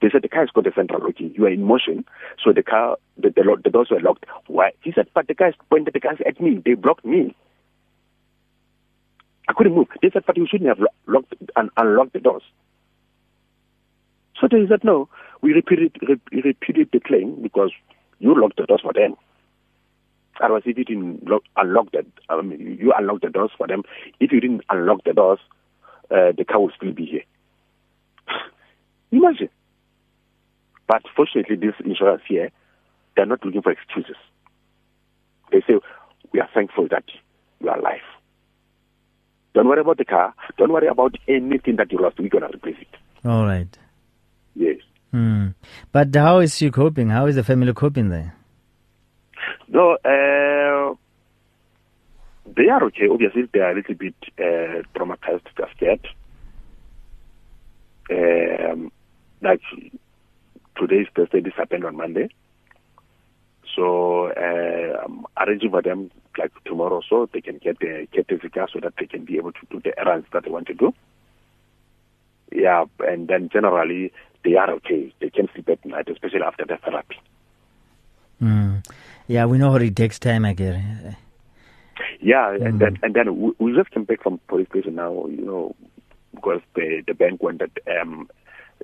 They 0.00 0.08
said 0.10 0.22
the 0.22 0.28
car 0.28 0.42
has 0.42 0.50
got 0.50 0.66
a 0.66 0.72
central 0.74 1.02
locking. 1.04 1.34
You 1.34 1.44
are 1.44 1.50
in 1.50 1.62
motion, 1.62 2.04
so 2.42 2.52
the 2.52 2.62
car, 2.62 2.96
the, 3.18 3.30
the, 3.30 3.56
the 3.62 3.70
doors 3.70 3.88
were 3.90 4.00
locked. 4.00 4.24
Why? 4.46 4.70
He 4.82 4.92
said, 4.92 5.08
but 5.14 5.28
the 5.28 5.34
guys 5.34 5.52
pointed 5.68 5.92
the 5.92 6.00
guns 6.00 6.18
at 6.26 6.40
me. 6.40 6.60
They 6.64 6.74
blocked 6.74 7.04
me. 7.04 7.36
I 9.48 9.52
couldn't 9.52 9.74
move. 9.74 9.88
They 10.00 10.10
said, 10.10 10.24
but 10.26 10.36
you 10.36 10.46
shouldn't 10.50 10.68
have 10.68 10.86
locked 11.06 11.34
and 11.54 11.70
unlocked 11.76 12.14
the 12.14 12.20
doors. 12.20 12.42
So 14.40 14.48
they 14.50 14.66
said, 14.68 14.84
no, 14.84 15.08
we 15.42 15.52
repeated, 15.52 15.96
re- 16.00 16.42
repeated 16.42 16.88
the 16.92 17.00
claim 17.00 17.42
because 17.42 17.72
you 18.20 18.40
locked 18.40 18.56
the 18.56 18.66
doors 18.66 18.82
for 18.82 18.92
them. 18.92 19.16
Otherwise, 20.40 20.62
if 20.64 20.78
you 20.78 20.84
didn't 20.84 21.26
lock, 21.28 21.42
unlock 21.56 21.90
the, 21.92 22.06
I 22.28 22.40
mean, 22.40 22.78
you 22.80 22.92
unlocked 22.96 23.22
the 23.22 23.30
doors 23.30 23.50
for 23.58 23.66
them. 23.66 23.82
If 24.20 24.32
you 24.32 24.40
didn't 24.40 24.62
unlock 24.70 25.04
the 25.04 25.12
doors, 25.12 25.40
uh, 26.10 26.32
the 26.36 26.44
car 26.44 26.60
would 26.60 26.72
still 26.76 26.92
be 26.92 27.04
here. 27.04 27.22
Imagine. 29.12 29.50
But 30.86 31.02
fortunately, 31.14 31.56
this 31.56 31.74
insurance 31.84 32.22
here, 32.26 32.50
they're 33.16 33.26
not 33.26 33.44
looking 33.44 33.62
for 33.62 33.72
excuses. 33.72 34.16
They 35.52 35.60
say, 35.60 35.74
we 36.32 36.40
are 36.40 36.48
thankful 36.54 36.88
that 36.90 37.04
you 37.60 37.68
are 37.68 37.78
alive. 37.78 38.00
Don't 39.54 39.68
worry 39.68 39.80
about 39.80 39.98
the 39.98 40.04
car. 40.04 40.34
Don't 40.58 40.72
worry 40.72 40.86
about 40.86 41.16
anything 41.28 41.76
that 41.76 41.90
you 41.92 41.98
lost. 41.98 42.18
We're 42.18 42.28
going 42.28 42.42
to 42.42 42.56
replace 42.56 42.76
it. 42.80 43.28
All 43.28 43.44
right. 43.44 43.68
Yes. 44.54 44.78
Hmm. 45.10 45.48
But 45.92 46.14
how 46.14 46.38
is 46.38 46.56
she 46.56 46.70
coping? 46.70 47.08
How 47.08 47.26
is 47.26 47.36
the 47.36 47.44
family 47.44 47.72
coping 47.72 48.10
there? 48.10 48.34
No, 49.68 49.92
uh, 50.04 50.94
they 52.56 52.68
are 52.68 52.84
okay. 52.84 53.08
Obviously, 53.10 53.48
they 53.52 53.60
are 53.60 53.72
a 53.72 53.74
little 53.74 53.94
bit 53.94 54.14
uh, 54.38 54.82
traumatized, 54.94 55.46
just 55.56 55.80
yet. 55.80 56.00
Um, 58.10 58.90
like 59.42 59.60
today's 60.76 61.06
Thursday, 61.14 61.40
this 61.40 61.54
happened 61.56 61.84
on 61.84 61.96
Monday. 61.96 62.28
So 63.76 64.26
uh, 64.26 65.04
I'm 65.04 65.24
arranging 65.36 65.70
for 65.70 65.82
them 65.82 66.10
like 66.38 66.52
tomorrow 66.64 67.00
so 67.08 67.28
they 67.32 67.40
can 67.40 67.58
get 67.58 67.78
the 67.78 68.06
caretaker 68.12 68.66
so 68.72 68.80
that 68.80 68.94
they 68.98 69.06
can 69.06 69.24
be 69.24 69.36
able 69.36 69.52
to 69.52 69.60
do 69.70 69.80
the 69.80 69.98
errands 69.98 70.26
that 70.32 70.44
they 70.44 70.50
want 70.50 70.66
to 70.68 70.74
do. 70.74 70.92
Yeah, 72.52 72.86
and 73.00 73.28
then 73.28 73.48
generally 73.52 74.12
they 74.44 74.54
are 74.56 74.70
okay. 74.72 75.12
They 75.20 75.30
can 75.30 75.48
sleep 75.52 75.68
at 75.68 75.84
night, 75.84 76.08
especially 76.08 76.42
after 76.42 76.64
the 76.64 76.76
therapy. 76.78 77.16
Hmm. 78.38 78.76
Yeah, 79.28 79.44
we 79.46 79.58
know 79.58 79.70
how 79.70 79.76
it 79.76 79.94
takes 79.94 80.18
time, 80.18 80.44
I 80.44 80.54
get 80.54 80.74
it. 80.74 81.14
Yeah, 82.20 82.54
and 82.54 82.80
then 82.80 82.98
and 83.02 83.14
then 83.14 83.38
we, 83.40 83.52
we 83.58 83.74
just 83.76 83.90
came 83.90 84.04
back 84.04 84.22
from 84.22 84.40
police 84.48 84.68
station 84.68 84.94
now, 84.94 85.26
you 85.26 85.44
know, 85.44 85.74
because 86.34 86.60
the 86.74 87.02
the 87.06 87.14
bank 87.14 87.42
wanted 87.42 87.70
um 88.00 88.28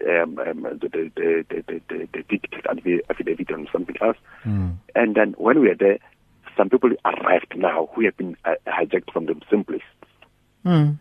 um, 0.07 0.39
um 0.39 0.63
the 0.81 0.89
the 0.89 1.11
the 1.17 1.45
the 1.49 1.81
the, 1.89 2.09
the, 2.13 2.39
affi- 2.69 3.01
affidavit 3.11 3.51
and 3.51 3.69
something 3.73 3.97
else, 4.03 4.17
Hmm. 4.43 4.71
and 4.95 5.15
then 5.15 5.35
when 5.39 5.61
we 5.61 5.69
were 5.69 5.75
there, 5.75 5.99
some 6.57 6.69
people 6.69 6.91
arrived 7.05 7.55
now 7.57 7.89
who 7.95 8.05
have 8.05 8.17
been 8.19 8.37
uh, 8.45 8.55
hijacked 8.67 9.11
from 9.13 9.27
the 9.27 9.35
same 9.51 9.65
place. 9.65 9.83
Hmm. 10.63 10.93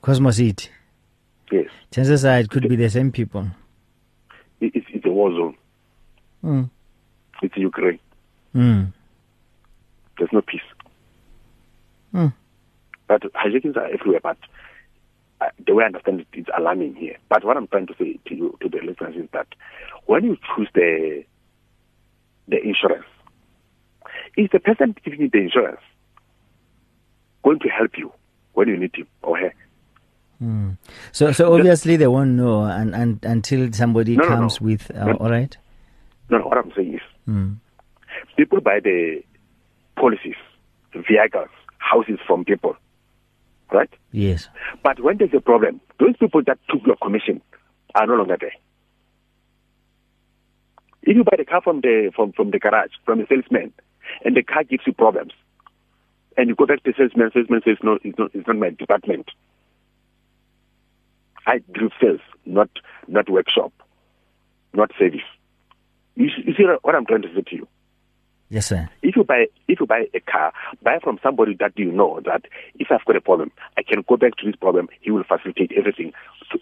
Cosmos 0.00 0.36
City. 0.36 0.70
Yes, 1.50 1.66
Chances 1.90 2.24
are 2.24 2.38
it 2.40 2.50
could 2.50 2.68
be 2.68 2.76
the 2.76 2.90
same 2.90 3.10
people. 3.10 3.46
it's 4.60 4.86
it's 4.90 5.04
a 5.06 5.08
war 5.10 5.30
zone. 5.30 5.56
Hmm. 6.42 6.62
It's 7.42 7.56
Ukraine. 7.56 7.98
Hmm. 8.52 8.84
There's 10.18 10.32
no 10.32 10.42
peace. 10.42 10.60
Hmm. 12.12 12.28
But 13.06 13.22
hijackings 13.34 13.76
are 13.76 13.86
everywhere. 13.86 14.20
But 14.22 14.36
uh, 15.40 15.46
the 15.66 15.74
way 15.74 15.84
I 15.84 15.86
understand 15.86 16.20
it, 16.20 16.26
it's 16.32 16.48
alarming 16.56 16.96
here. 16.96 17.16
But 17.28 17.44
what 17.44 17.56
I'm 17.56 17.68
trying 17.68 17.86
to 17.86 17.94
say 17.98 18.18
to 18.26 18.34
you, 18.34 18.58
to 18.60 18.68
the 18.68 18.78
listeners, 18.84 19.16
is 19.16 19.28
that 19.32 19.46
when 20.06 20.24
you 20.24 20.36
choose 20.54 20.68
the 20.74 21.24
the 22.48 22.60
insurance, 22.62 23.06
is 24.36 24.48
the 24.52 24.60
person 24.60 24.94
giving 25.04 25.20
you 25.20 25.30
the 25.30 25.38
insurance 25.38 25.80
going 27.44 27.60
to 27.60 27.68
help 27.68 27.96
you 27.96 28.12
when 28.54 28.68
you 28.68 28.76
need 28.76 28.94
him 28.94 29.06
or 29.22 29.38
her? 29.38 29.54
Hmm. 30.38 30.70
So, 31.12 31.32
so 31.32 31.52
obviously 31.54 31.96
they 31.96 32.06
won't 32.06 32.30
know 32.30 32.62
and, 32.64 32.94
and, 32.94 33.18
until 33.24 33.72
somebody 33.72 34.16
No, 34.16 34.22
no, 34.22 34.28
comes 34.28 34.60
no. 34.60 34.66
with. 34.66 34.90
Uh, 34.94 35.06
No. 35.06 35.12
All 35.14 35.30
right. 35.30 35.56
No, 36.30 36.38
no. 36.38 36.46
What 36.46 36.58
I'm 36.58 36.72
saying 36.76 36.94
is, 36.94 37.00
Hmm. 37.26 37.54
people 38.36 38.60
buy 38.60 38.80
the 38.82 39.22
policies, 39.96 40.36
vehicles, 40.94 41.48
houses 41.78 42.18
from 42.26 42.44
people, 42.44 42.76
right? 43.72 43.90
Yes. 44.12 44.48
But 44.82 45.00
when 45.00 45.18
there's 45.18 45.34
a 45.34 45.40
problem, 45.40 45.80
those 45.98 46.16
people 46.18 46.42
that 46.46 46.58
took 46.70 46.86
your 46.86 46.96
commission 47.02 47.40
are 47.94 48.06
no 48.06 48.14
longer 48.14 48.36
there. 48.40 48.52
If 51.02 51.16
you 51.16 51.24
buy 51.24 51.36
the 51.38 51.44
car 51.44 51.62
from 51.62 51.80
the 51.80 52.12
from, 52.14 52.32
from 52.32 52.50
the 52.50 52.58
garage, 52.58 52.90
from 53.04 53.20
a 53.20 53.26
salesman, 53.26 53.72
and 54.24 54.36
the 54.36 54.42
car 54.42 54.62
gives 54.64 54.82
you 54.86 54.92
problems, 54.92 55.32
and 56.36 56.48
you 56.48 56.54
go 56.54 56.66
back 56.66 56.82
to 56.84 56.92
the 56.92 56.96
salesman, 56.96 57.30
salesman 57.32 57.62
says, 57.64 57.76
no, 57.82 57.98
it's 58.04 58.18
not, 58.18 58.30
it's 58.34 58.46
not 58.46 58.56
my 58.56 58.70
department. 58.70 59.30
I 61.48 61.58
do 61.72 61.88
sales, 62.00 62.20
not 62.44 62.68
not 63.08 63.28
workshop, 63.30 63.72
not 64.74 64.90
service. 64.98 65.22
You, 66.14 66.28
see- 66.28 66.44
you 66.46 66.54
see 66.54 66.64
what 66.82 66.94
I'm 66.94 67.06
trying 67.06 67.22
to 67.22 67.28
say 67.34 67.40
to 67.40 67.56
you? 67.56 67.66
Yes, 68.50 68.66
sir. 68.66 68.88
if 69.02 69.14
you 69.16 69.24
buy 69.24 69.46
if 69.66 69.80
you 69.80 69.86
buy 69.86 70.04
a 70.14 70.20
car, 70.20 70.52
buy 70.82 70.98
from 71.02 71.18
somebody 71.22 71.54
that 71.60 71.72
you 71.76 71.90
know 71.90 72.20
that 72.24 72.42
if 72.78 72.88
I've 72.90 73.04
got 73.04 73.16
a 73.16 73.20
problem, 73.20 73.50
I 73.76 73.82
can 73.82 74.04
go 74.08 74.16
back 74.16 74.36
to 74.36 74.46
this 74.46 74.56
problem. 74.56 74.88
He 75.00 75.10
will 75.10 75.24
facilitate 75.24 75.72
everything 75.76 76.12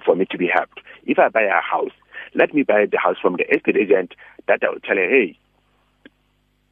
for 0.04 0.14
me 0.16 0.26
to 0.30 0.38
be 0.38 0.48
helped. 0.52 0.80
If 1.04 1.18
I 1.18 1.28
buy 1.28 1.42
a 1.42 1.60
house, 1.60 1.92
let 2.34 2.54
me 2.54 2.62
buy 2.62 2.86
the 2.90 2.98
house 2.98 3.16
from 3.20 3.36
the 3.36 3.44
estate 3.54 3.76
agent 3.76 4.14
that 4.48 4.60
I 4.62 4.70
will 4.70 4.80
tell 4.80 4.96
her, 4.96 5.08
hey, 5.08 5.38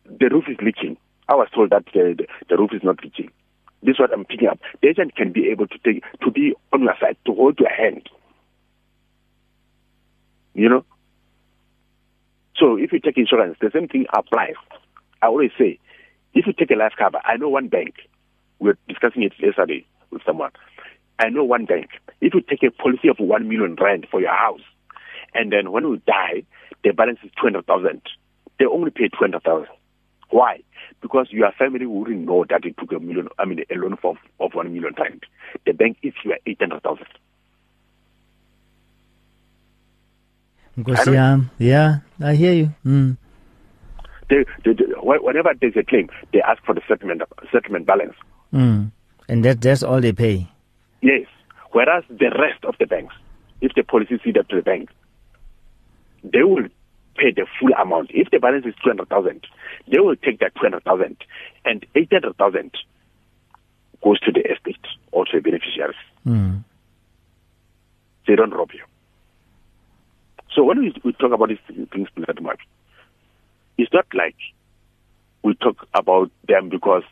the 0.06 0.28
roof 0.30 0.44
is 0.48 0.56
leaking. 0.62 0.96
I 1.28 1.34
was 1.34 1.48
told 1.54 1.70
that 1.70 1.84
the, 1.94 2.14
the, 2.18 2.26
the 2.48 2.56
roof 2.56 2.70
is 2.72 2.82
not 2.84 3.02
leaking. 3.02 3.30
This 3.84 3.94
is 3.94 4.00
what 4.00 4.12
I'm 4.12 4.24
picking 4.24 4.48
up. 4.48 4.58
The 4.80 4.88
agent 4.88 5.14
can 5.14 5.30
be 5.32 5.48
able 5.50 5.66
to 5.66 5.78
take 5.84 6.02
to 6.24 6.30
be 6.30 6.54
on 6.72 6.82
your 6.82 6.94
side, 7.00 7.16
to 7.26 7.34
hold 7.34 7.58
your 7.60 7.68
hand. 7.70 8.08
You 10.54 10.70
know? 10.70 10.84
So 12.56 12.76
if 12.78 12.92
you 12.92 13.00
take 13.00 13.18
insurance, 13.18 13.58
the 13.60 13.70
same 13.74 13.88
thing 13.88 14.06
applies. 14.16 14.54
I 15.20 15.26
always 15.26 15.50
say, 15.58 15.78
if 16.32 16.46
you 16.46 16.54
take 16.54 16.70
a 16.70 16.76
life 16.76 16.92
cover, 16.98 17.18
I 17.24 17.36
know 17.36 17.50
one 17.50 17.68
bank. 17.68 17.94
We 18.58 18.70
were 18.70 18.78
discussing 18.88 19.22
it 19.22 19.32
yesterday 19.38 19.84
with 20.10 20.22
someone. 20.24 20.50
I 21.18 21.28
know 21.28 21.44
one 21.44 21.66
bank. 21.66 21.90
If 22.22 22.32
you 22.34 22.40
take 22.40 22.62
a 22.62 22.70
policy 22.70 23.08
of 23.08 23.18
one 23.18 23.48
million 23.48 23.76
rand 23.78 24.06
for 24.10 24.20
your 24.20 24.34
house, 24.34 24.62
and 25.34 25.52
then 25.52 25.72
when 25.72 25.84
you 25.84 26.00
die, 26.06 26.44
the 26.82 26.92
balance 26.92 27.18
is 27.22 27.30
two 27.36 27.46
hundred 27.46 27.66
thousand. 27.66 28.00
They 28.58 28.64
only 28.64 28.90
pay 28.90 29.08
two 29.08 29.18
hundred 29.20 29.42
thousand. 29.42 29.68
Why? 30.30 30.60
Because 31.00 31.28
your 31.30 31.52
family 31.52 31.86
wouldn't 31.86 32.26
know 32.26 32.44
that 32.48 32.64
it 32.64 32.76
took 32.78 32.92
a 32.92 32.98
million. 33.00 33.28
I 33.38 33.44
mean, 33.44 33.64
a 33.70 33.74
loan 33.76 33.96
for 33.96 34.16
of 34.40 34.54
one 34.54 34.72
million 34.72 34.94
rand. 34.98 35.24
The 35.66 35.72
bank 35.72 35.98
is 36.02 36.14
you 36.24 36.34
eight 36.46 36.58
hundred 36.60 36.82
thousand. 36.82 37.06
Because, 40.76 41.04
don't- 41.04 41.14
yeah, 41.14 41.38
yeah, 41.58 41.98
I 42.20 42.34
hear 42.34 42.52
you. 42.52 42.66
Hmm. 42.82 43.12
They, 44.28 44.44
they, 44.64 44.72
they, 44.72 44.84
whenever 45.02 45.52
there's 45.60 45.76
a 45.76 45.84
claim, 45.84 46.08
they 46.32 46.40
ask 46.40 46.64
for 46.64 46.74
the 46.74 46.80
settlement 46.88 47.22
settlement 47.52 47.86
balance. 47.86 48.14
Mm. 48.52 48.90
And 49.28 49.44
that, 49.44 49.60
that's 49.60 49.82
all 49.82 50.00
they 50.00 50.12
pay. 50.12 50.48
Yes. 51.02 51.26
Whereas 51.72 52.04
the 52.08 52.30
rest 52.38 52.64
of 52.64 52.74
the 52.78 52.86
banks, 52.86 53.14
if 53.60 53.72
the 53.74 53.82
policy 53.82 54.14
is 54.14 54.36
up 54.38 54.48
to 54.48 54.56
the 54.56 54.62
bank, 54.62 54.88
they 56.22 56.42
will 56.42 56.68
pay 57.16 57.32
the 57.32 57.46
full 57.60 57.72
amount. 57.80 58.10
If 58.12 58.30
the 58.30 58.38
balance 58.38 58.66
is 58.66 58.74
200,000, 58.82 59.46
they 59.90 59.98
will 59.98 60.16
take 60.16 60.40
that 60.40 60.54
200,000 60.56 61.16
and 61.64 61.86
800,000 61.94 62.70
goes 64.02 64.20
to 64.20 64.32
the 64.32 64.40
estate 64.40 64.84
or 65.12 65.24
to 65.24 65.30
the 65.34 65.40
beneficiaries. 65.40 65.96
Mm. 66.26 66.64
They 68.26 68.36
don't 68.36 68.52
rob 68.52 68.70
you. 68.72 68.84
So 70.54 70.62
when 70.62 70.80
we, 70.80 70.94
we 71.04 71.12
talk 71.14 71.32
about 71.32 71.48
these 71.48 71.88
things 71.92 72.08
that 72.26 72.40
much, 72.40 72.60
it's 73.76 73.92
not 73.92 74.06
like 74.14 74.36
we 75.42 75.54
talk 75.54 75.86
about 75.94 76.30
them 76.46 76.68
because 76.68 77.02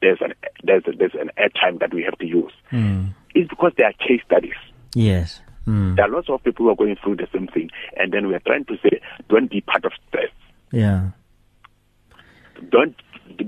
there's 0.00 0.18
an 0.20 0.34
there's 0.62 0.84
a, 0.86 0.92
there's 0.96 1.14
an 1.14 1.30
airtime 1.38 1.80
that 1.80 1.92
we 1.92 2.02
have 2.02 2.16
to 2.18 2.26
use. 2.26 2.52
Mm. 2.70 3.14
It's 3.34 3.48
because 3.48 3.72
there 3.76 3.86
are 3.86 3.92
case 3.92 4.20
studies. 4.24 4.54
Yes. 4.94 5.40
Mm. 5.66 5.96
There 5.96 6.04
are 6.04 6.08
lots 6.08 6.28
of 6.28 6.42
people 6.44 6.66
who 6.66 6.70
are 6.70 6.76
going 6.76 6.96
through 7.02 7.16
the 7.16 7.28
same 7.32 7.48
thing, 7.48 7.70
and 7.96 8.12
then 8.12 8.28
we 8.28 8.34
are 8.34 8.42
trying 8.46 8.64
to 8.66 8.76
say, 8.82 9.00
don't 9.28 9.50
be 9.50 9.60
part 9.60 9.84
of 9.84 9.92
this. 10.12 10.30
Yeah. 10.72 11.10
Don't 12.70 12.94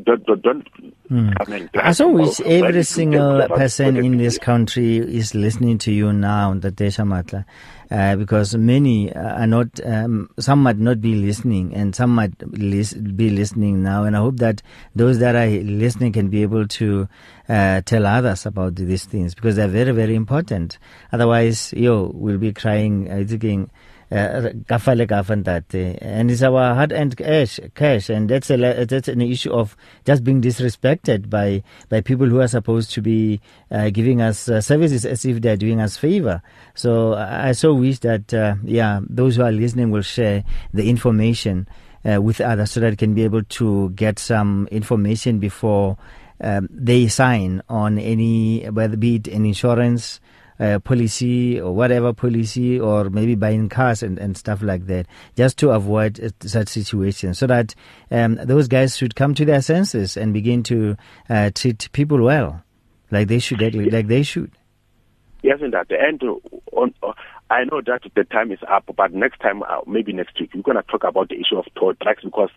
don't 0.04 0.24
don't. 0.26 0.42
don't 0.42 0.68
Mm. 1.10 1.34
come 1.38 1.52
and 1.54 1.70
As 1.72 2.02
always, 2.02 2.38
every 2.40 2.82
single 2.82 3.48
person 3.48 3.96
in 3.96 4.18
this 4.18 4.36
country 4.36 4.98
is 4.98 5.34
listening 5.34 5.78
to 5.78 5.90
you 5.90 6.12
now, 6.12 6.52
Tatesha 6.52 7.02
Matla, 7.06 7.46
uh, 7.90 8.14
because 8.16 8.54
many 8.54 9.10
are 9.16 9.46
not, 9.46 9.68
um, 9.86 10.28
some 10.38 10.62
might 10.62 10.76
not 10.76 11.00
be 11.00 11.14
listening 11.14 11.72
and 11.74 11.96
some 11.96 12.14
might 12.14 12.34
lis- 12.52 12.92
be 12.92 13.30
listening 13.30 13.82
now. 13.82 14.04
And 14.04 14.16
I 14.16 14.20
hope 14.20 14.36
that 14.36 14.60
those 14.94 15.18
that 15.20 15.34
are 15.34 15.46
listening 15.48 16.12
can 16.12 16.28
be 16.28 16.42
able 16.42 16.68
to 16.68 17.08
uh, 17.48 17.80
tell 17.86 18.04
others 18.04 18.44
about 18.44 18.74
these 18.74 19.06
things 19.06 19.34
because 19.34 19.56
they're 19.56 19.66
very, 19.66 19.92
very 19.92 20.14
important. 20.14 20.76
Otherwise, 21.10 21.72
yo, 21.74 22.10
we'll 22.14 22.36
be 22.36 22.52
crying, 22.52 23.10
uh, 23.10 23.24
thinking, 23.26 23.70
kafale 24.10 25.06
kafantate. 25.06 25.98
and 26.00 26.30
it's 26.30 26.42
our 26.42 26.74
hard-earned 26.74 27.16
cash, 27.16 27.60
cash, 27.74 28.08
and 28.08 28.28
that's 28.28 28.50
a 28.50 28.56
that's 28.56 29.08
an 29.08 29.20
issue 29.20 29.52
of 29.52 29.76
just 30.04 30.24
being 30.24 30.40
disrespected 30.40 31.28
by 31.28 31.62
by 31.88 32.00
people 32.00 32.26
who 32.26 32.40
are 32.40 32.48
supposed 32.48 32.90
to 32.92 33.02
be 33.02 33.40
uh, 33.70 33.90
giving 33.90 34.22
us 34.22 34.48
uh, 34.48 34.60
services 34.60 35.04
as 35.04 35.24
if 35.24 35.40
they're 35.42 35.56
doing 35.56 35.80
us 35.80 35.96
favor. 35.96 36.42
So 36.74 37.14
I 37.14 37.52
so 37.52 37.74
wish 37.74 37.98
that 38.00 38.32
uh, 38.32 38.56
yeah, 38.64 39.00
those 39.08 39.36
who 39.36 39.42
are 39.42 39.52
listening 39.52 39.90
will 39.90 40.02
share 40.02 40.44
the 40.72 40.88
information 40.88 41.68
uh, 42.04 42.20
with 42.22 42.40
others 42.40 42.70
so 42.70 42.80
that 42.80 42.98
can 42.98 43.14
be 43.14 43.24
able 43.24 43.42
to 43.42 43.90
get 43.90 44.18
some 44.18 44.68
information 44.70 45.38
before 45.38 45.98
um, 46.40 46.68
they 46.70 47.08
sign 47.08 47.62
on 47.68 47.98
any 47.98 48.64
whether 48.70 48.96
be 48.96 49.16
it 49.16 49.28
an 49.28 49.44
insurance 49.44 50.20
uh, 50.60 50.78
policy 50.80 51.60
or 51.60 51.74
whatever 51.74 52.12
policy 52.12 52.78
or 52.78 53.10
maybe 53.10 53.34
buying 53.34 53.68
cars 53.68 54.02
and, 54.02 54.18
and 54.18 54.36
stuff 54.36 54.62
like 54.62 54.86
that 54.86 55.06
just 55.36 55.58
to 55.58 55.70
avoid 55.70 56.20
uh, 56.22 56.30
such 56.46 56.68
situations. 56.68 57.38
So 57.38 57.46
that 57.46 57.74
um, 58.10 58.36
those 58.36 58.68
guys 58.68 58.96
should 58.96 59.14
come 59.14 59.34
to 59.34 59.44
their 59.44 59.62
senses 59.62 60.16
and 60.16 60.32
begin 60.32 60.62
to 60.64 60.96
uh, 61.28 61.50
treat 61.54 61.88
people 61.92 62.22
well. 62.22 62.62
Like 63.10 63.28
they 63.28 63.38
should 63.38 63.60
like 63.60 64.06
they 64.06 64.22
should. 64.22 64.52
Yes, 65.42 65.60
and 65.62 65.74
at 65.74 65.88
the 65.88 66.00
end, 66.00 66.22
uh, 66.22 66.34
on, 66.76 66.92
uh, 67.02 67.12
I 67.48 67.64
know 67.64 67.80
that 67.86 68.02
the 68.14 68.24
time 68.24 68.52
is 68.52 68.58
up, 68.68 68.84
but 68.96 69.12
next 69.14 69.40
time, 69.40 69.62
uh, 69.62 69.80
maybe 69.86 70.12
next 70.12 70.38
week, 70.38 70.50
we're 70.54 70.62
going 70.62 70.76
to 70.76 70.82
talk 70.82 71.04
about 71.04 71.28
the 71.28 71.36
issue 71.36 71.56
of 71.56 71.64
toll 71.78 71.94
tracks 72.02 72.24
because 72.24 72.50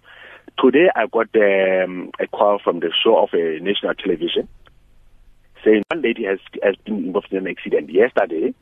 today 0.60 0.90
I 0.96 1.06
got 1.06 1.30
um, 1.36 2.12
a 2.20 2.28
call 2.28 2.60
from 2.62 2.80
the 2.80 2.92
show 3.04 3.18
of 3.24 3.30
a 3.34 3.60
national 3.62 3.94
television 3.94 4.50
saying 5.64 5.84
one 5.90 6.02
lady 6.02 6.24
has, 6.26 6.40
has 6.64 6.76
been 6.86 7.06
involved 7.06 7.28
in 7.32 7.38
an 7.38 7.48
accident. 7.48 7.90
Yesterday, 7.92 8.54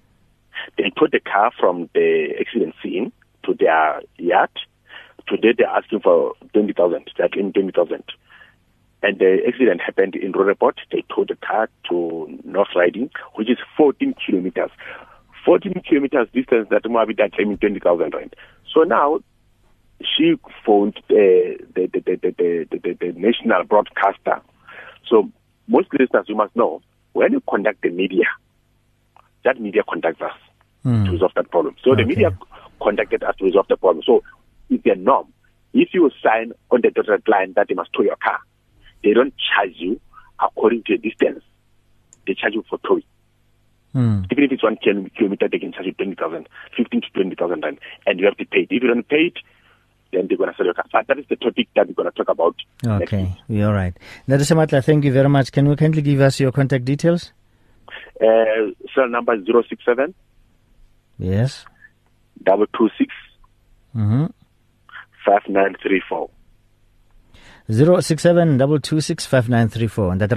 they 0.77 0.91
put 0.95 1.11
the 1.11 1.19
car 1.19 1.51
from 1.59 1.89
the 1.93 2.33
accident 2.39 2.75
scene 2.81 3.11
to 3.45 3.53
their 3.53 4.01
yard. 4.17 4.49
Today, 5.27 5.53
they're 5.57 5.67
asking 5.67 6.01
for 6.01 6.33
20,000. 6.53 7.11
They're 7.17 7.29
claiming 7.29 7.53
20,000. 7.53 8.03
And 9.01 9.17
the 9.17 9.37
accident 9.47 9.81
happened 9.81 10.15
in 10.15 10.33
Roodepoort. 10.33 10.75
They 10.91 11.03
towed 11.13 11.29
the 11.29 11.35
car 11.35 11.69
to 11.89 12.39
North 12.43 12.69
Riding, 12.75 13.09
which 13.35 13.49
is 13.49 13.57
14 13.77 14.13
kilometers. 14.25 14.71
14 15.45 15.81
kilometers 15.87 16.27
distance 16.33 16.67
that 16.69 16.83
Moabi 16.83 17.19
are 17.19 17.29
claiming 17.29 17.57
20,000 17.57 18.13
rand. 18.13 18.35
So 18.73 18.81
now 18.81 19.19
she 20.01 20.35
phoned 20.65 20.97
uh, 20.97 21.01
the, 21.09 21.89
the, 21.93 21.99
the, 22.05 22.15
the, 22.21 22.35
the, 22.37 22.67
the, 22.71 22.79
the, 22.79 22.93
the 22.99 23.19
national 23.19 23.63
broadcaster. 23.63 24.41
So 25.07 25.31
most 25.69 25.87
listeners, 25.97 26.25
you 26.27 26.35
must 26.35 26.55
know, 26.55 26.81
when 27.13 27.31
you 27.31 27.41
conduct 27.47 27.81
the 27.81 27.89
media, 27.89 28.25
that 29.45 29.61
media 29.61 29.83
contacts 29.87 30.21
us 30.21 30.33
to 30.83 31.11
resolve 31.11 31.31
that 31.35 31.49
problem. 31.51 31.75
So 31.83 31.95
the 31.95 32.05
media 32.05 32.37
contacted 32.81 33.23
us 33.23 33.35
to 33.37 33.45
resolve 33.45 33.67
the 33.69 33.77
problem. 33.77 34.03
So 34.05 34.23
it's 34.69 34.85
a 34.85 34.95
norm. 34.95 35.31
If 35.73 35.89
you 35.93 36.09
sign 36.23 36.53
on 36.71 36.81
the 36.81 36.89
dotted 36.89 37.27
line 37.27 37.53
that 37.55 37.67
they 37.67 37.75
must 37.75 37.93
tow 37.93 38.01
your 38.01 38.15
car, 38.15 38.39
they 39.03 39.13
don't 39.13 39.33
charge 39.37 39.75
you 39.75 40.01
according 40.41 40.83
to 40.83 40.97
the 40.97 41.09
distance. 41.09 41.43
They 42.25 42.33
charge 42.33 42.53
you 42.55 42.63
for 42.69 42.79
towing. 42.79 43.03
Mm. 43.93 44.25
Even 44.31 44.43
if 44.43 44.51
it's 44.51 44.63
one 44.63 44.77
kilometer, 44.77 45.47
they 45.47 45.59
can 45.59 45.71
charge 45.71 45.87
you 45.87 45.93
20,000, 45.93 46.47
15 46.77 47.01
to 47.01 47.07
20,000 47.13 47.63
rand, 47.63 47.79
and 48.05 48.19
you 48.19 48.25
have 48.25 48.37
to 48.37 48.45
pay 48.45 48.61
it. 48.61 48.67
If 48.71 48.83
you 48.83 48.87
don't 48.87 49.07
pay 49.07 49.27
it, 49.27 49.37
then 50.11 50.27
they're 50.27 50.37
going 50.37 50.49
to 50.49 50.55
sell 50.57 50.65
your 50.65 50.73
car. 50.73 50.85
But 50.91 51.07
that 51.07 51.19
is 51.19 51.25
the 51.29 51.35
topic 51.35 51.67
that 51.75 51.87
we're 51.87 51.93
going 51.93 52.11
to 52.11 52.15
talk 52.15 52.29
about. 52.29 52.55
okay 52.85 53.37
you're 53.47 53.67
all 53.67 53.73
right 53.73 53.95
Matla, 54.55 54.83
thank 54.83 55.05
you 55.05 55.13
very 55.13 55.29
much 55.29 55.51
can 55.51 55.65
you 55.65 55.75
kindly 55.75 56.01
give 56.01 56.21
us 56.21 56.39
your 56.39 56.51
contact 56.51 56.85
details 56.85 57.31
Uh, 58.21 58.71
cell 58.93 59.07
number 59.09 59.33
is 59.35 59.45
067 59.45 60.13
yes 61.17 61.65
double 62.43 62.67
two 62.77 62.89
six 62.97 63.13
mm-hmm. 63.95 64.25
five 65.25 65.41
nine 65.49 65.75
three 65.81 66.01
four. 66.09 66.29
067 67.69 68.57
226 68.57 69.31
and 69.33 70.21
that 70.21 70.31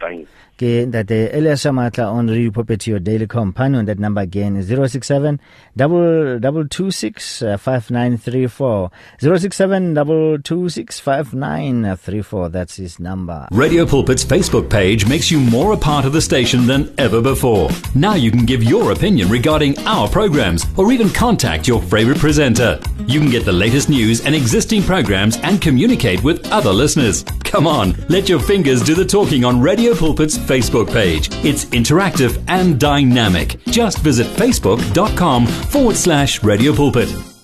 Thank 0.00 0.20
you. 0.20 0.26
Ke 0.56 0.88
ntate 0.88 1.34
Elias 1.34 1.64
Shamatla 1.64 2.10
on 2.10 2.28
Radio 2.28 2.50
Pulpit 2.50 2.86
your 2.86 2.98
daily 2.98 3.26
companion 3.26 3.84
that 3.84 3.98
number 3.98 4.22
again 4.22 4.56
is 4.56 4.68
067 4.68 5.38
226 5.76 7.40
5934 7.60 8.90
067 9.20 9.94
226 9.94 11.00
5934 11.00 12.48
that's 12.48 12.76
his 12.76 12.98
number 12.98 13.46
Radio 13.52 13.84
Pulpit's 13.84 14.24
Facebook 14.24 14.70
page 14.70 15.06
makes 15.06 15.30
you 15.30 15.38
more 15.40 15.74
a 15.74 15.76
part 15.76 16.06
of 16.06 16.14
the 16.14 16.22
station 16.22 16.66
than 16.66 16.94
ever 16.96 17.20
before. 17.20 17.68
Now 17.94 18.14
you 18.14 18.30
can 18.30 18.46
give 18.46 18.62
your 18.62 18.92
opinion 18.92 19.28
regarding 19.28 19.78
our 19.80 20.08
programs 20.08 20.64
or 20.78 20.90
even 20.90 21.10
contact 21.10 21.68
your 21.68 21.82
favorite 21.82 22.18
presenter. 22.18 22.80
You 23.06 23.20
can 23.20 23.28
get 23.28 23.44
the 23.44 23.52
latest 23.52 23.90
news 23.90 24.24
and 24.24 24.34
existing 24.34 24.84
programs 24.84 25.36
and 25.42 25.60
communicate 25.60 26.22
with 26.24 26.50
other 26.50 26.72
listeners. 26.72 27.24
Come 27.44 27.66
on, 27.66 27.94
let 28.08 28.28
your 28.28 28.40
fingers 28.40 28.82
do 28.82 28.94
the 28.94 29.04
talking 29.04 29.44
on 29.44 29.60
Radio 29.60 29.94
Pulpit's 29.94 30.45
Facebook 30.46 30.92
page. 30.92 31.28
It's 31.44 31.64
interactive 31.66 32.42
and 32.48 32.78
dynamic. 32.80 33.62
Just 33.66 33.98
visit 33.98 34.26
facebook.com 34.26 35.46
forward 35.46 35.96
slash 35.96 36.42
Radio 36.42 36.72
Pulpit. 36.72 37.35